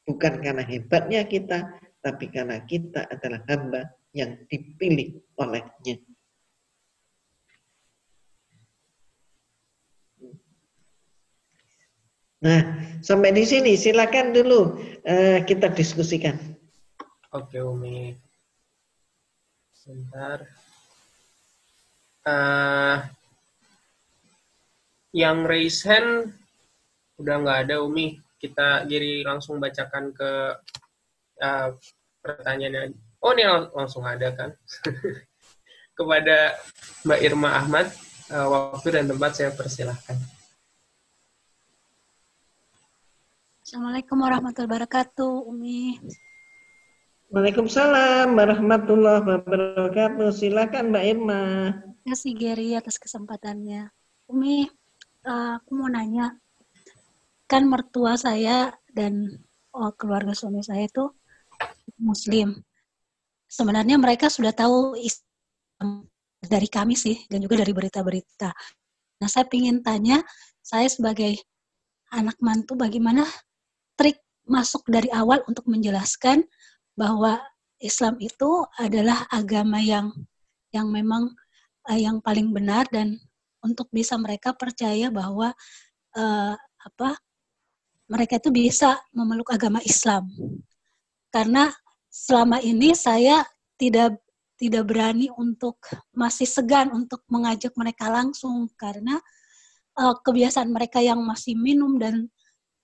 Bukan 0.08 0.40
karena 0.40 0.64
hebatnya 0.64 1.28
kita, 1.28 1.68
tapi 2.00 2.32
karena 2.32 2.64
kita 2.64 3.08
adalah 3.12 3.44
hamba 3.48 3.82
yang 4.16 4.40
dipilih 4.48 5.20
olehnya. 5.38 6.00
Nah, 12.40 12.62
sampai 13.04 13.36
di 13.36 13.44
sini 13.44 13.76
silakan 13.76 14.32
dulu 14.32 14.80
uh, 15.04 15.44
kita 15.44 15.76
diskusikan. 15.76 16.40
Oke, 17.36 17.60
Umi. 17.60 18.16
Sebentar. 19.76 20.48
Uh, 22.24 23.04
yang 25.12 25.44
raise 25.44 25.84
hand 25.84 26.32
udah 27.20 27.36
nggak 27.44 27.60
ada 27.68 27.84
Umi. 27.84 28.24
Kita 28.40 28.88
jadi 28.88 29.28
langsung 29.28 29.60
bacakan 29.60 30.16
ke 30.16 30.32
uh, 31.40 31.76
pertanyaannya. 32.24 32.96
Oh 33.20 33.36
ini 33.36 33.44
lang 33.44 33.68
langsung 33.76 34.04
ada 34.08 34.32
kan. 34.32 34.50
Kepada 35.98 36.56
Mbak 37.04 37.20
Irma 37.20 37.50
Ahmad, 37.60 37.92
uh, 38.32 38.48
waktu 38.72 38.88
dan 38.96 39.12
tempat 39.12 39.36
saya 39.36 39.52
persilahkan. 39.52 40.16
Assalamualaikum 43.60 44.18
warahmatullahi 44.18 44.70
wabarakatuh, 44.72 45.32
Umi. 45.46 46.00
Waalaikumsalam 47.30 48.34
warahmatullahi 48.34 49.22
wabarakatuh. 49.22 50.34
Silakan 50.34 50.90
Mbak 50.90 51.06
Irma. 51.06 51.42
Terima 51.78 52.16
kasih 52.16 52.34
Geri 52.34 52.70
atas 52.74 52.98
kesempatannya. 52.98 53.92
Umi, 54.32 54.66
uh, 55.28 55.62
aku 55.62 55.70
mau 55.78 55.92
nanya, 55.92 56.34
kan 57.46 57.70
mertua 57.70 58.18
saya 58.18 58.74
dan 58.90 59.46
oh, 59.74 59.92
keluarga 59.94 60.34
suami 60.34 60.66
saya 60.66 60.90
itu 60.90 61.06
Muslim. 62.00 62.56
Sebenarnya 63.50 63.98
mereka 63.98 64.30
sudah 64.32 64.54
tahu 64.54 64.96
Islam 65.00 66.06
dari 66.40 66.68
kami 66.72 66.96
sih 66.96 67.28
dan 67.28 67.44
juga 67.44 67.60
dari 67.60 67.74
berita-berita. 67.76 68.52
Nah, 69.20 69.28
saya 69.28 69.44
ingin 69.52 69.84
tanya, 69.84 70.24
saya 70.64 70.88
sebagai 70.88 71.36
anak 72.16 72.40
mantu 72.40 72.80
bagaimana 72.80 73.28
trik 74.00 74.24
masuk 74.48 74.88
dari 74.88 75.12
awal 75.12 75.44
untuk 75.46 75.68
menjelaskan 75.68 76.48
bahwa 76.96 77.38
Islam 77.80 78.18
itu 78.20 78.64
adalah 78.80 79.28
agama 79.32 79.80
yang 79.80 80.12
yang 80.76 80.90
memang 80.92 81.32
uh, 81.88 82.00
yang 82.00 82.20
paling 82.20 82.52
benar 82.52 82.88
dan 82.92 83.16
untuk 83.64 83.92
bisa 83.92 84.16
mereka 84.16 84.56
percaya 84.56 85.12
bahwa 85.12 85.52
uh, 86.16 86.56
apa 86.80 87.10
mereka 88.10 88.42
itu 88.42 88.50
bisa 88.50 88.98
memeluk 89.14 89.52
agama 89.54 89.80
Islam. 89.86 90.28
Karena 91.30 91.70
selama 92.10 92.58
ini 92.62 92.98
saya 92.98 93.46
tidak 93.78 94.18
tidak 94.60 94.92
berani 94.92 95.32
untuk 95.40 95.80
masih 96.12 96.44
segan 96.44 96.92
untuk 96.92 97.24
mengajak 97.32 97.72
mereka 97.80 98.12
langsung. 98.12 98.68
Karena 98.76 99.16
uh, 99.96 100.16
kebiasaan 100.20 100.74
mereka 100.74 101.00
yang 101.00 101.22
masih 101.24 101.56
minum 101.56 101.96
dan 102.02 102.28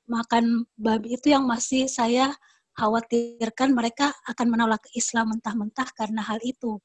makan 0.06 0.64
babi 0.78 1.18
itu 1.18 1.34
yang 1.34 1.44
masih 1.44 1.90
saya 1.90 2.32
khawatirkan 2.78 3.74
mereka 3.74 4.14
akan 4.30 4.48
menolak 4.54 4.86
Islam 4.94 5.36
mentah-mentah 5.36 5.90
karena 5.98 6.24
hal 6.24 6.40
itu. 6.46 6.80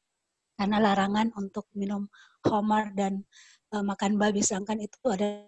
Karena 0.59 0.77
larangan 0.81 1.33
untuk 1.39 1.71
minum 1.77 2.09
khamar 2.43 2.93
dan 2.97 3.23
uh, 3.77 3.85
makan 3.85 4.17
babi. 4.19 4.43
Sedangkan 4.43 4.81
itu 4.83 4.99
ada 5.07 5.47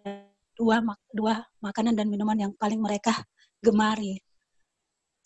dua 0.55 0.85
dua 1.11 1.40
makanan 1.64 1.96
dan 1.98 2.07
minuman 2.12 2.37
yang 2.37 2.53
paling 2.55 2.79
mereka 2.79 3.16
gemari 3.64 4.20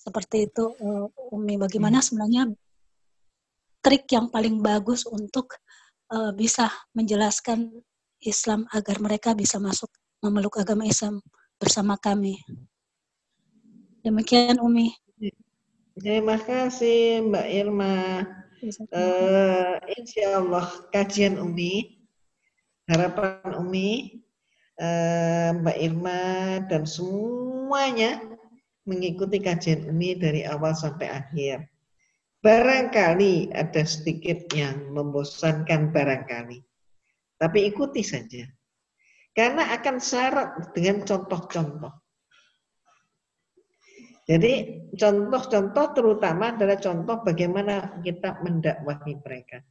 seperti 0.07 0.47
itu 0.47 0.71
uh, 0.79 1.35
Umi. 1.35 1.59
Bagaimana 1.59 1.99
hmm. 1.99 2.07
sebenarnya 2.07 2.43
trik 3.83 4.07
yang 4.15 4.31
paling 4.31 4.63
bagus 4.63 5.03
untuk 5.11 5.59
uh, 6.15 6.31
bisa 6.31 6.71
menjelaskan 6.95 7.75
Islam 8.23 8.71
agar 8.71 9.03
mereka 9.03 9.35
bisa 9.35 9.59
masuk 9.59 9.91
memeluk 10.23 10.63
agama 10.63 10.87
Islam 10.87 11.19
bersama 11.59 11.99
kami? 11.99 12.39
Demikian 14.07 14.63
Umi. 14.63 14.95
Terima 15.99 16.39
kasih 16.39 17.27
Mbak 17.27 17.47
Irma. 17.51 18.23
Uh, 18.95 19.77
Insya 19.99 20.39
Allah 20.39 20.67
kajian 20.95 21.43
Umi 21.43 21.97
harapan 22.87 23.51
Umi, 23.59 24.23
eh, 24.79 25.51
Mbak 25.55 25.79
Irma, 25.83 26.23
dan 26.71 26.87
semuanya 26.87 28.23
mengikuti 28.87 29.43
kajian 29.43 29.91
Umi 29.91 30.15
dari 30.17 30.47
awal 30.47 30.73
sampai 30.73 31.11
akhir. 31.11 31.67
Barangkali 32.41 33.51
ada 33.51 33.83
sedikit 33.83 34.47
yang 34.55 34.95
membosankan 34.95 35.91
barangkali. 35.91 36.63
Tapi 37.37 37.59
ikuti 37.67 38.07
saja. 38.07 38.47
Karena 39.35 39.75
akan 39.75 39.97
syarat 40.01 40.73
dengan 40.73 41.05
contoh-contoh. 41.05 41.93
Jadi 44.27 44.53
contoh-contoh 44.95 45.87
terutama 45.95 46.55
adalah 46.55 46.79
contoh 46.81 47.23
bagaimana 47.23 48.01
kita 48.01 48.43
mendakwahi 48.43 49.13
mereka. 49.23 49.63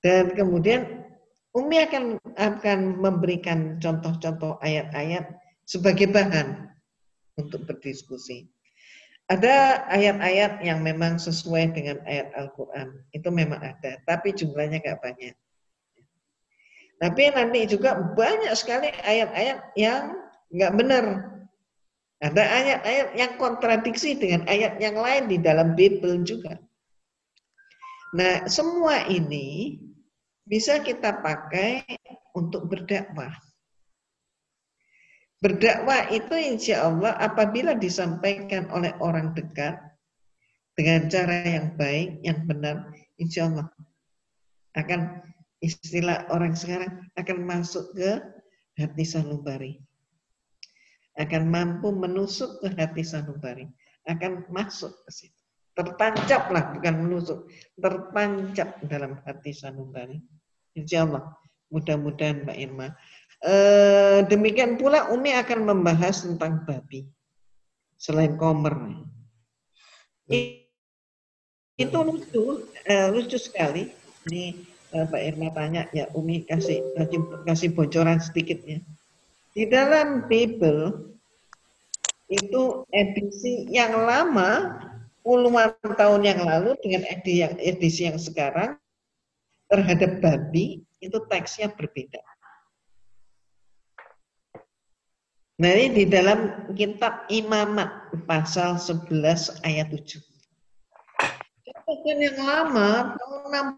Dan 0.00 0.32
kemudian 0.32 1.04
Umi 1.50 1.82
akan 1.82 2.16
akan 2.38 2.80
memberikan 3.02 3.82
contoh-contoh 3.82 4.62
ayat-ayat 4.62 5.34
sebagai 5.66 6.06
bahan 6.10 6.69
untuk 7.38 7.66
berdiskusi. 7.68 8.48
Ada 9.30 9.86
ayat-ayat 9.86 10.58
yang 10.66 10.82
memang 10.82 11.14
sesuai 11.22 11.70
dengan 11.70 12.02
ayat 12.02 12.34
Al-Quran. 12.34 13.06
Itu 13.14 13.30
memang 13.30 13.62
ada, 13.62 14.02
tapi 14.02 14.34
jumlahnya 14.34 14.82
nggak 14.82 14.98
banyak. 14.98 15.34
Tapi 17.00 17.22
nanti 17.32 17.64
juga 17.70 17.94
banyak 17.96 18.52
sekali 18.58 18.90
ayat-ayat 18.90 19.72
yang 19.78 20.18
nggak 20.50 20.74
benar. 20.74 21.04
Ada 22.20 22.42
ayat-ayat 22.42 23.08
yang 23.16 23.32
kontradiksi 23.40 24.18
dengan 24.18 24.44
ayat 24.44 24.76
yang 24.76 24.98
lain 24.98 25.24
di 25.30 25.40
dalam 25.40 25.72
Bible 25.72 26.20
juga. 26.26 26.60
Nah, 28.12 28.44
semua 28.50 29.08
ini 29.08 29.78
bisa 30.44 30.82
kita 30.82 31.22
pakai 31.22 31.86
untuk 32.34 32.66
berdakwah. 32.66 33.32
Berdakwah 35.40 36.12
itu 36.12 36.36
insya 36.36 36.84
Allah 36.84 37.16
apabila 37.16 37.72
disampaikan 37.72 38.68
oleh 38.76 38.92
orang 39.00 39.32
dekat 39.32 39.80
dengan 40.76 41.08
cara 41.08 41.40
yang 41.48 41.72
baik, 41.80 42.20
yang 42.20 42.44
benar, 42.44 42.92
insya 43.16 43.48
Allah 43.48 43.72
akan 44.76 45.24
istilah 45.64 46.28
orang 46.28 46.52
sekarang 46.52 47.08
akan 47.16 47.38
masuk 47.44 47.88
ke 47.96 48.20
hati 48.76 49.04
sanubari. 49.04 49.80
Akan 51.16 51.48
mampu 51.48 51.92
menusuk 51.92 52.60
ke 52.64 52.72
hati 52.76 53.04
sanubari. 53.04 53.68
Akan 54.08 54.44
masuk 54.48 54.92
ke 55.04 55.10
situ. 55.12 55.42
Tertancaplah, 55.76 56.76
bukan 56.76 56.94
menusuk. 57.04 57.48
Tertancap 57.76 58.80
dalam 58.88 59.20
hati 59.24 59.52
sanubari. 59.52 60.20
Insya 60.76 61.04
Allah. 61.08 61.32
Mudah-mudahan 61.70 62.42
Mbak 62.42 62.58
Irma 62.58 62.90
Eh, 63.40 64.20
demikian 64.28 64.76
pula 64.76 65.08
Umi 65.08 65.32
akan 65.32 65.64
membahas 65.64 66.28
tentang 66.28 66.60
babi 66.68 67.08
selain 67.96 68.36
komer. 68.36 68.76
Itu 71.80 71.98
lucu, 72.04 72.68
uh, 72.68 73.08
lucu 73.08 73.40
sekali. 73.40 73.88
Ini 74.28 74.60
Pak 74.92 75.22
Irma 75.24 75.48
tanya 75.56 75.88
ya 75.96 76.04
Umi 76.12 76.44
kasih 76.44 76.84
kasih, 77.48 77.72
bocoran 77.72 78.20
sedikit 78.20 78.60
ya. 78.68 78.84
Di 79.56 79.64
dalam 79.64 80.28
Bible 80.28 81.16
itu 82.28 82.84
edisi 82.92 83.64
yang 83.72 83.96
lama 84.04 84.76
puluhan 85.24 85.72
tahun 85.96 86.22
yang 86.28 86.44
lalu 86.44 86.76
dengan 86.84 87.08
edisi 87.08 87.40
yang, 87.40 87.54
edisi 87.56 88.00
yang 88.04 88.20
sekarang 88.20 88.76
terhadap 89.72 90.20
babi 90.20 90.84
itu 91.00 91.16
teksnya 91.32 91.72
berbeda. 91.72 92.20
Nah 95.60 95.76
ini 95.76 95.92
di 95.92 96.04
dalam 96.08 96.72
kitab 96.72 97.28
Imamat 97.28 98.16
pasal 98.24 98.80
11 98.80 99.60
ayat 99.60 99.92
7. 99.92 100.16
Catatan 101.68 102.16
yang 102.16 102.40
lama 102.40 103.12
tahun 103.20 103.76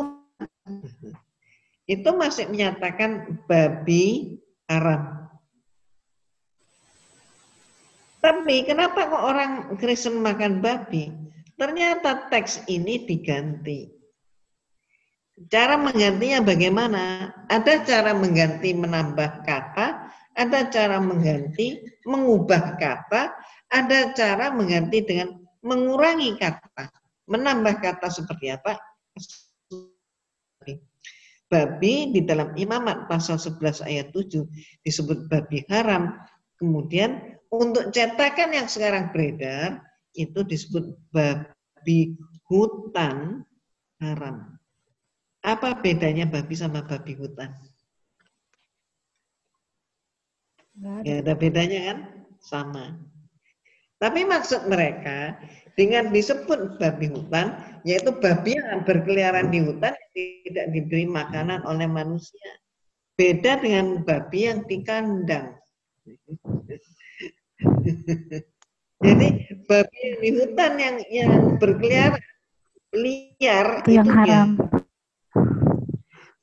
60 0.00 1.92
itu 1.92 2.10
masih 2.16 2.48
menyatakan 2.48 3.36
babi 3.44 4.40
haram. 4.64 5.28
Tapi 8.24 8.64
kenapa 8.64 9.12
kok 9.12 9.20
orang 9.20 9.52
Kristen 9.76 10.24
makan 10.24 10.64
babi? 10.64 11.12
Ternyata 11.60 12.32
teks 12.32 12.64
ini 12.64 13.04
diganti. 13.04 13.92
Cara 15.52 15.76
menggantinya 15.76 16.40
bagaimana? 16.40 17.32
Ada 17.48 17.84
cara 17.84 18.16
mengganti 18.16 18.72
menambah 18.72 19.44
kata, 19.44 20.12
ada 20.36 20.70
cara 20.70 21.02
mengganti, 21.02 21.82
mengubah 22.06 22.78
kata, 22.78 23.34
ada 23.70 23.98
cara 24.14 24.54
mengganti 24.54 25.02
dengan 25.02 25.40
mengurangi 25.62 26.38
kata. 26.38 26.90
Menambah 27.30 27.78
kata 27.78 28.10
seperti 28.10 28.50
apa? 28.50 28.78
Babi 31.50 32.14
di 32.14 32.20
dalam 32.22 32.54
imamat 32.54 33.10
pasal 33.10 33.34
11 33.38 33.82
ayat 33.82 34.14
7 34.14 34.46
disebut 34.86 35.26
babi 35.26 35.66
haram. 35.66 36.14
Kemudian 36.54 37.38
untuk 37.50 37.90
cetakan 37.90 38.54
yang 38.54 38.70
sekarang 38.70 39.10
beredar 39.10 39.82
itu 40.14 40.46
disebut 40.46 40.94
babi 41.10 42.14
hutan 42.46 43.42
haram. 43.98 44.58
Apa 45.42 45.78
bedanya 45.82 46.28
babi 46.28 46.54
sama 46.54 46.86
babi 46.86 47.18
hutan? 47.18 47.50
Ya 50.80 51.20
ada 51.20 51.36
bedanya 51.36 51.92
kan? 51.92 51.98
Sama. 52.40 52.96
Tapi 54.00 54.24
maksud 54.24 54.64
mereka 54.64 55.36
dengan 55.76 56.08
disebut 56.08 56.80
babi 56.80 57.12
hutan, 57.12 57.52
yaitu 57.84 58.16
babi 58.16 58.56
yang 58.56 58.80
berkeliaran 58.88 59.52
di 59.52 59.60
hutan 59.60 59.92
tidak 60.16 60.72
diberi 60.72 61.04
makanan 61.04 61.60
oleh 61.68 61.84
manusia. 61.84 62.50
Beda 63.12 63.60
dengan 63.60 64.00
babi 64.00 64.48
yang 64.48 64.64
di 64.64 64.80
kandang. 64.80 65.60
Jadi 69.04 69.28
babi 69.68 69.96
yang 70.00 70.18
di 70.20 70.30
hutan 70.32 70.72
yang 70.80 70.96
yang 71.12 71.32
berkeliaran 71.60 72.24
liar 72.96 73.84
itu 73.84 73.90
yang 74.00 74.08
itu 74.08 74.12
haram. 74.16 74.48
Ya, 74.56 74.64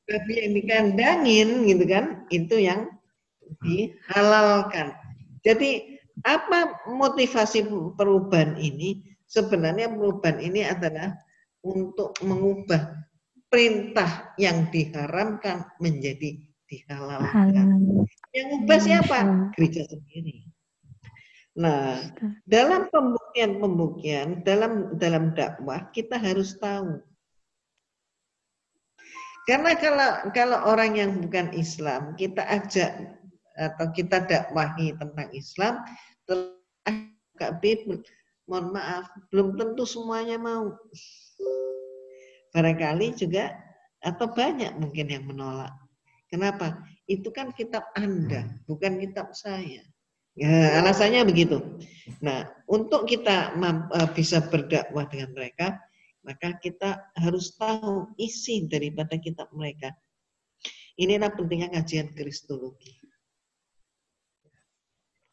babi 0.08 0.32
yang 0.40 0.52
dikandangin 0.54 1.48
gitu 1.66 1.84
kan, 1.90 2.04
itu 2.30 2.54
yang 2.62 2.97
dihalalkan. 3.62 4.94
Jadi 5.42 6.00
apa 6.26 6.82
motivasi 6.90 7.66
perubahan 7.94 8.58
ini? 8.58 9.04
Sebenarnya 9.28 9.92
perubahan 9.92 10.40
ini 10.40 10.64
adalah 10.64 11.12
untuk 11.60 12.16
mengubah 12.24 12.96
perintah 13.48 14.32
yang 14.40 14.68
diharamkan 14.72 15.68
menjadi 15.80 16.36
dihalalkan. 16.68 17.32
Halal. 17.32 17.68
Yang 18.32 18.48
ubah 18.60 18.78
siapa? 18.80 19.18
Gereja 19.56 19.88
sendiri. 19.88 20.48
Nah, 21.58 21.98
dalam 22.46 22.86
pembuktian-pembuktian, 22.94 24.46
dalam 24.46 24.94
dalam 24.94 25.34
dakwah 25.34 25.90
kita 25.90 26.14
harus 26.14 26.54
tahu. 26.54 27.02
Karena 29.48 29.72
kalau 29.80 30.10
kalau 30.36 30.58
orang 30.70 30.92
yang 30.94 31.10
bukan 31.18 31.50
Islam 31.56 32.14
kita 32.14 32.44
ajak 32.46 33.17
atau 33.58 33.90
kita 33.90 34.22
dakwahi 34.22 34.94
tentang 34.94 35.28
Islam 35.34 35.82
Bible 37.58 38.06
mohon 38.48 38.72
maaf 38.72 39.10
belum 39.28 39.58
tentu 39.58 39.84
semuanya 39.84 40.38
mau. 40.40 40.74
Barangkali 42.54 43.12
juga 43.18 43.52
atau 44.00 44.30
banyak 44.30 44.78
mungkin 44.78 45.06
yang 45.12 45.28
menolak. 45.28 45.74
Kenapa? 46.32 46.80
Itu 47.04 47.34
kan 47.34 47.52
kitab 47.52 47.90
anda 47.98 48.48
bukan 48.64 49.02
kitab 49.02 49.34
saya. 49.36 49.84
Ya, 50.38 50.78
alasannya 50.78 51.26
begitu. 51.26 51.58
Nah 52.22 52.46
untuk 52.70 53.10
kita 53.10 53.54
eh, 53.58 54.08
bisa 54.14 54.38
berdakwah 54.46 55.06
dengan 55.10 55.34
mereka 55.34 55.82
maka 56.22 56.60
kita 56.60 57.08
harus 57.16 57.56
tahu 57.56 58.12
isi 58.20 58.66
daripada 58.68 59.16
kitab 59.16 59.48
mereka. 59.54 59.94
Inilah 60.98 61.30
pentingnya 61.30 61.70
kajian 61.70 62.10
kristologi 62.10 62.97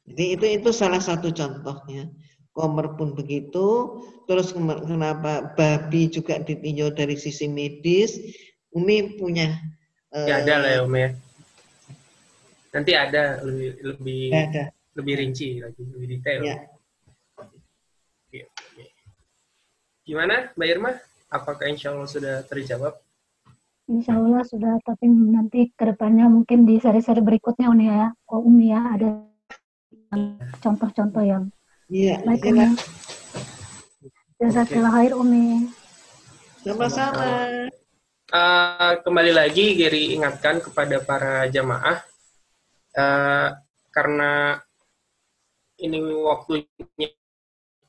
jadi 0.05 0.37
itu 0.37 0.45
itu 0.61 0.69
salah 0.69 1.01
satu 1.01 1.33
contohnya. 1.33 2.05
Komer 2.55 2.93
pun 2.95 3.17
begitu. 3.17 3.99
Terus 4.29 4.53
kenapa 4.55 5.53
babi 5.57 6.07
juga 6.07 6.39
ditinjau 6.39 6.93
dari 6.93 7.17
sisi 7.17 7.49
medis? 7.49 8.15
Umi 8.71 9.17
punya. 9.17 9.59
Ya 10.13 10.45
ada 10.45 10.61
lah 10.61 10.69
ya 10.71 10.79
Umi 10.85 10.99
ya. 11.01 11.09
Nanti 12.71 12.91
ada 12.93 13.43
lebih 13.43 13.71
lebih 13.81 14.23
ada. 14.31 14.63
lebih 14.95 15.13
rinci 15.19 15.59
lagi, 15.59 15.81
lebih 15.83 16.07
detail. 16.15 16.41
Ya. 16.43 16.57
Oke, 17.41 18.47
oke. 18.47 18.83
Gimana 20.05 20.53
Mbak 20.53 20.67
Irma? 20.69 20.91
Apakah 21.33 21.65
insya 21.67 21.91
Allah 21.91 22.07
sudah 22.07 22.35
terjawab? 22.45 22.93
Insya 23.85 24.17
Allah 24.17 24.41
sudah, 24.47 24.79
tapi 24.81 25.09
nanti 25.09 25.69
ke 25.75 25.83
depannya 25.93 26.25
mungkin 26.25 26.65
di 26.65 26.79
seri-seri 26.79 27.21
berikutnya 27.21 27.69
Uni 27.69 27.85
ya, 27.85 28.09
oh, 28.31 28.41
Umi 28.41 28.73
ya 28.73 28.81
ada 28.97 29.34
contoh-contoh 30.61 31.23
yang 31.25 31.43
Iya, 31.85 32.17
baik 32.25 32.49
iya. 32.49 32.51
Umi. 32.51 32.67
Jazakallah 34.41 34.91
khair 34.97 35.13
Umi. 35.13 35.45
Sama-sama. 36.65 37.25
uh, 38.33 38.93
kembali 39.05 39.31
lagi 39.37 39.77
Giri 39.77 40.17
ingatkan 40.17 40.57
kepada 40.65 40.97
para 41.05 41.45
jamaah 41.45 42.01
uh, 42.97 43.49
karena 43.93 44.57
ini 45.77 46.01
waktunya 46.25 47.13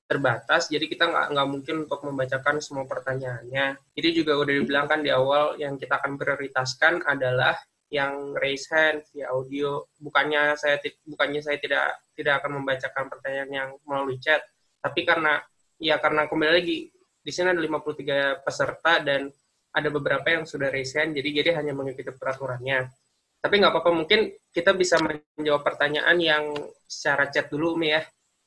terbatas, 0.06 0.70
jadi 0.70 0.86
kita 0.86 1.08
nggak 1.08 1.26
nggak 1.34 1.48
mungkin 1.50 1.76
untuk 1.88 2.00
membacakan 2.04 2.62
semua 2.62 2.84
pertanyaannya. 2.86 3.80
Jadi 3.96 4.08
juga 4.12 4.38
udah 4.38 4.52
dibilang 4.60 4.86
kan 4.86 5.00
di 5.02 5.10
awal 5.10 5.58
yang 5.58 5.80
kita 5.80 5.98
akan 5.98 6.14
prioritaskan 6.14 7.02
adalah 7.02 7.58
yang 7.92 8.34
raise 8.36 8.66
hand 8.72 9.06
via 9.14 9.30
audio. 9.30 9.86
Bukannya 9.98 10.58
saya 10.58 10.80
bukannya 11.06 11.40
saya 11.42 11.58
tidak 11.60 11.98
tidak 12.16 12.42
akan 12.42 12.62
membacakan 12.62 13.04
pertanyaan 13.12 13.50
yang 13.50 13.68
melalui 13.86 14.18
chat, 14.18 14.42
tapi 14.80 15.06
karena 15.06 15.40
ya 15.76 16.00
karena 16.00 16.24
kembali 16.26 16.52
lagi 16.56 16.88
di 17.20 17.30
sini 17.34 17.52
ada 17.52 17.60
53 17.60 18.46
peserta 18.46 18.92
dan 19.02 19.28
ada 19.76 19.88
beberapa 19.92 20.24
yang 20.32 20.48
sudah 20.48 20.72
raise 20.72 20.96
hand, 20.96 21.12
jadi 21.12 21.44
jadi 21.44 21.50
hanya 21.60 21.76
mengikuti 21.76 22.08
peraturannya. 22.08 22.88
Tapi 23.36 23.54
nggak 23.60 23.72
apa-apa, 23.76 23.92
mungkin 23.92 24.32
kita 24.50 24.72
bisa 24.72 24.96
menjawab 24.98 25.60
pertanyaan 25.60 26.16
yang 26.16 26.44
secara 26.88 27.28
chat 27.28 27.52
dulu, 27.52 27.76
Umi 27.76 27.92
ya 27.92 28.02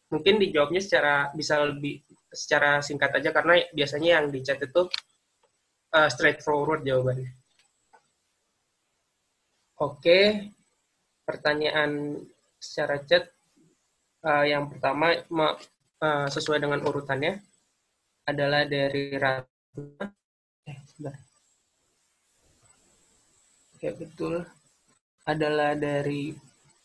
mungkin 0.09 0.41
dijawabnya 0.41 0.81
secara 0.81 1.29
bisa 1.37 1.61
lebih 1.61 2.01
secara 2.33 2.81
singkat 2.81 3.13
aja 3.21 3.29
karena 3.29 3.61
biasanya 3.73 4.09
yang 4.19 4.25
di 4.33 4.41
chat 4.41 4.57
itu 4.61 4.89
uh, 5.93 6.09
straightforward 6.09 6.81
jawabannya. 6.81 7.29
Oke, 9.79 10.51
pertanyaan 11.23 12.19
secara 12.59 12.99
chat 13.07 13.31
uh, 14.27 14.43
yang 14.43 14.67
pertama 14.67 15.15
uh, 15.15 16.27
sesuai 16.27 16.59
dengan 16.59 16.83
urutannya 16.83 17.39
adalah 18.27 18.67
dari 18.67 19.15
Ratna. 19.15 20.05
Eh, 20.67 20.77
sebentar. 20.83 21.15
Oke, 23.79 23.89
betul. 23.95 24.43
Adalah 25.23 25.79
dari 25.79 26.35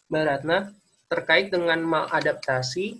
Mbak 0.06 0.24
Ratna 0.30 0.70
terkait 1.10 1.50
dengan 1.50 1.82
maladaptasi 1.82 2.94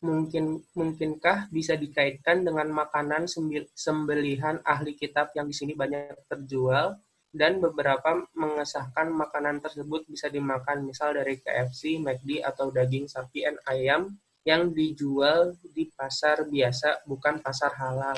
mungkin 0.00 0.64
mungkinkah 0.72 1.52
bisa 1.52 1.76
dikaitkan 1.76 2.48
dengan 2.48 2.72
makanan 2.72 3.28
sembelihan 3.76 4.64
ahli 4.64 4.96
kitab 4.96 5.36
yang 5.36 5.44
di 5.44 5.56
sini 5.56 5.76
banyak 5.76 6.28
terjual 6.32 6.96
dan 7.34 7.58
beberapa 7.58 8.22
mengesahkan 8.38 9.10
makanan 9.10 9.58
tersebut 9.58 10.06
bisa 10.06 10.30
dimakan 10.30 10.86
misal 10.86 11.10
dari 11.10 11.42
KFC, 11.42 11.98
McD 11.98 12.46
atau 12.46 12.70
daging 12.70 13.10
sapi 13.10 13.42
dan 13.42 13.58
ayam 13.66 14.14
yang 14.46 14.70
dijual 14.70 15.58
di 15.74 15.90
pasar 15.90 16.46
biasa 16.46 17.02
bukan 17.10 17.42
pasar 17.42 17.74
halal. 17.74 18.16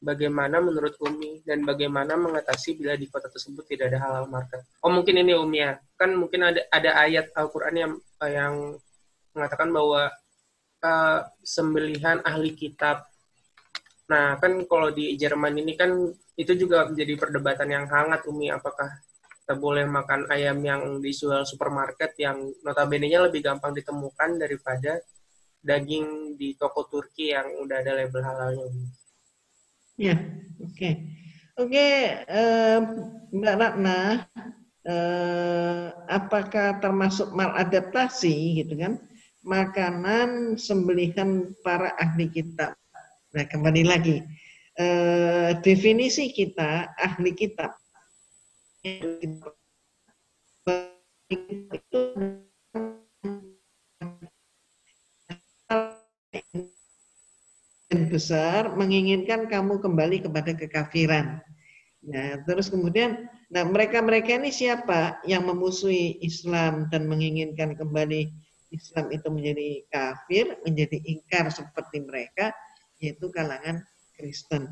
Bagaimana 0.00 0.58
menurut 0.64 0.96
Umi 0.98 1.44
dan 1.44 1.62
bagaimana 1.62 2.16
mengatasi 2.16 2.80
bila 2.80 2.96
di 2.96 3.06
kota 3.06 3.28
tersebut 3.28 3.68
tidak 3.68 3.92
ada 3.94 4.00
halal 4.00 4.24
market? 4.26 4.64
Oh 4.80 4.90
mungkin 4.90 5.20
ini 5.20 5.36
Umi 5.36 5.60
ya, 5.60 5.76
kan 5.94 6.16
mungkin 6.16 6.40
ada 6.40 6.64
ada 6.72 6.90
ayat 7.04 7.30
Al-Quran 7.36 7.74
yang 7.76 7.92
yang 8.24 8.54
mengatakan 9.36 9.68
bahwa 9.70 10.08
uh, 10.82 11.20
sembelihan 11.44 12.24
ahli 12.24 12.56
kitab. 12.56 13.06
Nah, 14.10 14.34
kan 14.42 14.66
kalau 14.66 14.90
di 14.90 15.14
Jerman 15.14 15.54
ini 15.54 15.78
kan 15.78 16.10
itu 16.34 16.52
juga 16.58 16.90
menjadi 16.90 17.14
perdebatan 17.14 17.68
yang 17.70 17.86
hangat, 17.86 18.26
Umi. 18.26 18.50
Apakah 18.50 18.90
kita 19.42 19.54
boleh 19.54 19.86
makan 19.86 20.26
ayam 20.34 20.58
yang 20.66 20.82
dijual 20.98 21.46
supermarket 21.46 22.18
yang 22.18 22.50
notabene-nya 22.66 23.30
lebih 23.30 23.46
gampang 23.46 23.70
ditemukan 23.70 24.42
daripada 24.42 24.98
daging 25.62 26.34
di 26.34 26.58
toko 26.58 26.90
Turki 26.90 27.30
yang 27.30 27.46
udah 27.62 27.76
ada 27.78 27.92
label 28.02 28.22
halalnya, 28.26 28.62
Umi? 28.66 28.86
Ya, 30.00 30.16
oke. 30.58 30.74
Okay. 30.74 30.94
Oke, 31.60 31.76
okay, 31.76 32.24
uh, 32.24 32.80
Mbak 33.36 33.56
Ratna, 33.60 34.24
uh, 34.88 35.92
apakah 36.08 36.80
termasuk 36.80 37.36
maladaptasi 37.36 38.64
gitu 38.64 38.80
kan? 38.80 38.96
makanan 39.40 40.60
sembelihan 40.60 41.52
para 41.64 41.96
ahli 41.96 42.28
kitab. 42.28 42.79
Nah, 43.30 43.46
kembali 43.46 43.82
lagi. 43.86 44.18
Eh, 44.74 45.50
definisi 45.62 46.34
kita 46.34 46.90
ahli 46.98 47.30
kitab 47.36 47.78
itu 48.82 49.46
besar 58.10 58.74
menginginkan 58.74 59.46
kamu 59.46 59.78
kembali 59.78 60.26
kepada 60.26 60.50
kekafiran. 60.58 61.38
Nah, 62.02 62.42
terus 62.48 62.66
kemudian, 62.66 63.30
nah 63.52 63.62
mereka-mereka 63.62 64.42
ini 64.42 64.50
siapa 64.50 65.22
yang 65.22 65.46
memusuhi 65.46 66.18
Islam 66.18 66.90
dan 66.90 67.06
menginginkan 67.06 67.78
kembali 67.78 68.32
Islam 68.74 69.12
itu 69.14 69.28
menjadi 69.30 69.68
kafir, 69.92 70.58
menjadi 70.66 70.98
ingkar 71.04 71.46
seperti 71.52 72.02
mereka, 72.02 72.50
yaitu 73.00 73.32
kalangan 73.32 73.82
Kristen. 74.14 74.68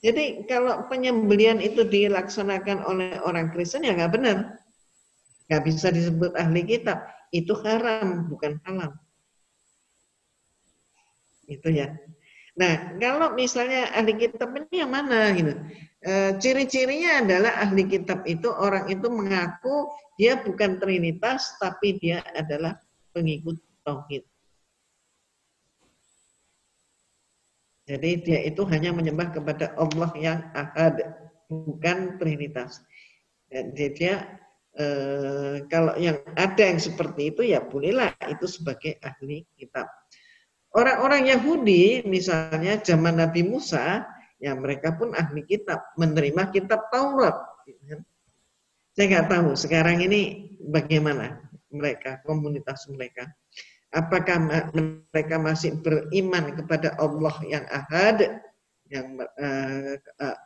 Jadi 0.00 0.48
kalau 0.48 0.88
penyembelian 0.88 1.60
itu 1.60 1.84
dilaksanakan 1.84 2.84
oleh 2.88 3.20
orang 3.20 3.52
Kristen 3.52 3.84
ya 3.84 3.92
nggak 3.92 4.12
benar. 4.16 4.36
Nggak 5.48 5.62
bisa 5.68 5.92
disebut 5.92 6.32
ahli 6.40 6.64
kitab. 6.64 7.04
Itu 7.34 7.52
haram, 7.60 8.30
bukan 8.32 8.56
halal. 8.64 8.96
Itu 11.50 11.68
ya. 11.68 11.92
Nah, 12.56 12.96
kalau 12.96 13.34
misalnya 13.36 13.92
ahli 13.92 14.16
kitab 14.16 14.54
ini 14.56 14.84
yang 14.84 14.92
mana 14.92 15.32
gitu? 15.36 15.52
E, 16.00 16.12
ciri-cirinya 16.40 17.20
adalah 17.24 17.52
ahli 17.60 17.84
kitab 17.84 18.24
itu 18.24 18.48
orang 18.48 18.88
itu 18.88 19.06
mengaku 19.10 19.92
dia 20.16 20.40
bukan 20.40 20.80
trinitas 20.80 21.56
tapi 21.60 22.00
dia 22.00 22.24
adalah 22.32 22.78
pengikut 23.12 23.58
tauhid. 23.84 24.29
Jadi 27.90 28.22
dia 28.22 28.38
itu 28.46 28.62
hanya 28.70 28.94
menyembah 28.94 29.34
kepada 29.34 29.74
Allah 29.74 30.14
yang 30.14 30.38
ahad, 30.54 31.02
bukan 31.50 32.22
trinitas. 32.22 32.78
Jadi 33.50 33.84
dia 33.98 34.38
eh, 34.78 35.66
kalau 35.66 35.98
yang 35.98 36.22
ada 36.38 36.62
yang 36.70 36.78
seperti 36.78 37.34
itu 37.34 37.42
ya 37.42 37.58
bolehlah 37.58 38.14
itu 38.30 38.46
sebagai 38.46 38.94
ahli 39.02 39.42
kitab. 39.58 39.90
Orang-orang 40.70 41.34
Yahudi 41.34 42.06
misalnya 42.06 42.78
zaman 42.78 43.18
Nabi 43.18 43.42
Musa, 43.42 44.06
ya 44.38 44.54
mereka 44.54 44.94
pun 44.94 45.10
ahli 45.10 45.42
kitab, 45.42 45.82
menerima 45.98 46.54
kitab 46.54 46.86
Taurat. 46.94 47.34
Saya 48.94 49.06
nggak 49.10 49.28
tahu 49.34 49.50
sekarang 49.58 49.98
ini 49.98 50.54
bagaimana 50.62 51.42
mereka, 51.74 52.22
komunitas 52.22 52.86
mereka. 52.86 53.26
Apakah 53.90 54.70
mereka 54.70 55.36
masih 55.42 55.74
beriman 55.82 56.54
kepada 56.54 56.94
Allah 57.02 57.34
yang 57.42 57.66
ahad? 57.74 58.38
Yang 58.90 59.06
uh, 59.38 59.94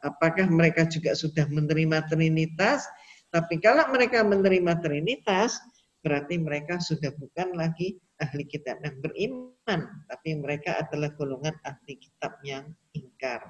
apakah 0.05 0.49
mereka 0.49 0.89
juga 0.89 1.13
sudah 1.13 1.45
menerima 1.53 2.09
Trinitas? 2.09 2.89
Tapi 3.29 3.61
kalau 3.61 3.89
mereka 3.93 4.25
menerima 4.25 4.81
Trinitas, 4.81 5.61
berarti 6.01 6.41
mereka 6.41 6.81
sudah 6.81 7.13
bukan 7.17 7.57
lagi 7.57 8.01
ahli 8.21 8.45
kitab 8.49 8.81
yang 8.85 8.97
beriman, 9.01 9.81
tapi 10.07 10.37
mereka 10.37 10.81
adalah 10.81 11.13
golongan 11.17 11.57
ahli 11.65 12.01
kitab 12.01 12.37
yang 12.45 12.73
ingkar. 12.93 13.41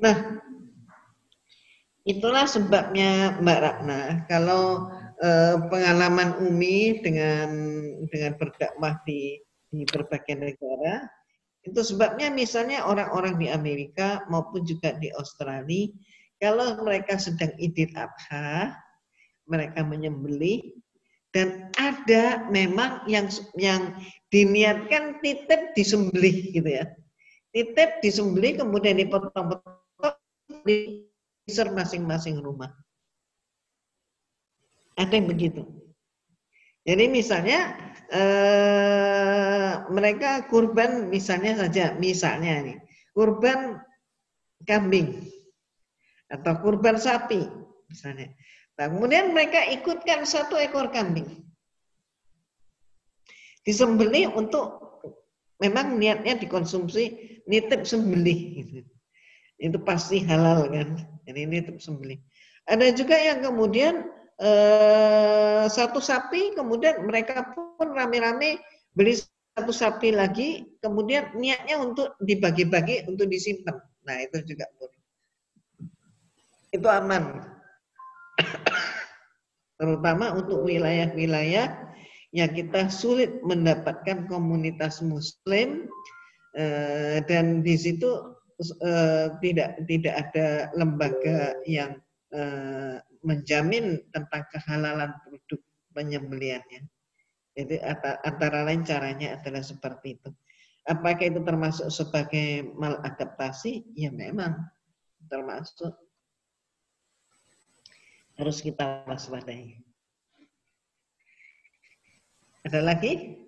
Nah, 0.00 0.40
itulah 2.02 2.46
sebabnya 2.48 3.38
Mbak 3.42 3.58
Ratna, 3.60 4.00
kalau 4.26 4.90
eh, 5.22 5.56
pengalaman 5.70 6.40
Umi 6.42 7.02
dengan 7.02 7.50
dengan 8.08 8.32
berdakwah 8.38 8.98
di 9.06 9.38
di 9.74 9.82
berbagai 9.86 10.38
negara. 10.38 11.06
Itu 11.64 11.80
sebabnya 11.80 12.28
misalnya 12.28 12.84
orang-orang 12.84 13.40
di 13.40 13.48
Amerika 13.48 14.22
maupun 14.28 14.68
juga 14.68 14.94
di 15.00 15.08
Australia 15.16 15.88
kalau 16.36 16.76
mereka 16.84 17.16
sedang 17.16 17.56
Idul 17.56 17.88
Adha 17.96 18.76
mereka 19.48 19.80
menyembelih 19.80 20.76
dan 21.32 21.72
ada 21.80 22.46
memang 22.52 23.02
yang 23.08 23.32
yang 23.56 23.96
diniatkan 24.28 25.18
titip 25.24 25.72
disembelih 25.72 26.52
gitu 26.52 26.68
ya. 26.68 26.84
Titip 27.50 28.02
disembelih 28.04 28.60
kemudian 28.60 29.00
dipotong-potong 29.00 30.20
di 30.68 31.08
masing-masing 31.48 32.40
rumah 32.44 32.72
ada 34.94 35.12
yang 35.14 35.28
begitu. 35.30 35.62
Jadi 36.84 37.04
misalnya 37.08 37.74
eh, 38.12 39.72
mereka 39.88 40.44
kurban 40.46 41.08
misalnya 41.08 41.64
saja, 41.64 41.96
misalnya 41.96 42.60
nih, 42.60 42.78
kurban 43.16 43.80
kambing 44.68 45.24
atau 46.28 46.52
kurban 46.60 47.00
sapi 47.00 47.44
misalnya. 47.88 48.32
Nah, 48.74 48.90
kemudian 48.90 49.30
mereka 49.30 49.62
ikutkan 49.70 50.26
satu 50.26 50.58
ekor 50.58 50.90
kambing. 50.90 51.26
Disembelih 53.64 54.34
untuk 54.34 54.82
memang 55.62 55.96
niatnya 55.96 56.36
dikonsumsi 56.36 57.04
nitip 57.48 57.86
sembelih 57.86 58.40
gitu. 58.60 58.80
itu 59.54 59.78
pasti 59.80 60.20
halal 60.26 60.68
kan. 60.68 61.00
Ini 61.24 61.48
itu 61.48 61.78
sembelih. 61.80 62.20
Ada 62.68 62.92
juga 62.92 63.16
yang 63.16 63.40
kemudian 63.40 64.04
eh, 64.40 65.64
satu 65.70 66.02
sapi, 66.02 66.54
kemudian 66.56 67.06
mereka 67.06 67.54
pun 67.54 67.94
rame-rame 67.94 68.58
beli 68.94 69.18
satu 69.54 69.70
sapi 69.70 70.10
lagi, 70.10 70.66
kemudian 70.82 71.34
niatnya 71.38 71.78
untuk 71.78 72.18
dibagi-bagi 72.18 73.06
untuk 73.06 73.30
disimpan. 73.30 73.78
Nah 74.02 74.16
itu 74.18 74.42
juga 74.42 74.66
boleh. 74.78 75.00
Itu 76.74 76.88
aman. 76.90 77.54
Terutama 79.78 80.34
untuk 80.34 80.66
wilayah-wilayah 80.66 81.94
yang 82.34 82.50
kita 82.50 82.90
sulit 82.90 83.38
mendapatkan 83.46 84.26
komunitas 84.26 84.98
Muslim 84.98 85.86
eh, 86.58 87.22
dan 87.30 87.62
di 87.62 87.78
situ 87.78 88.34
eh, 88.58 89.30
tidak 89.38 89.86
tidak 89.86 90.14
ada 90.18 90.74
lembaga 90.74 91.54
yang 91.62 91.94
menjamin 93.24 94.04
tentang 94.12 94.44
kehalalan 94.52 95.16
produk 95.24 95.60
penyembeliannya. 95.96 96.84
Jadi 97.54 97.78
antara 98.26 98.66
lain 98.66 98.82
caranya 98.82 99.38
adalah 99.38 99.62
seperti 99.62 100.18
itu. 100.18 100.30
Apakah 100.84 101.24
itu 101.24 101.40
termasuk 101.40 101.88
sebagai 101.88 102.66
maladaptasi? 102.76 103.96
Ya 103.96 104.12
memang 104.12 104.58
termasuk. 105.30 105.96
Harus 108.34 108.58
kita 108.60 109.06
waspadai. 109.06 109.78
Ada 112.66 112.82
lagi? 112.82 113.38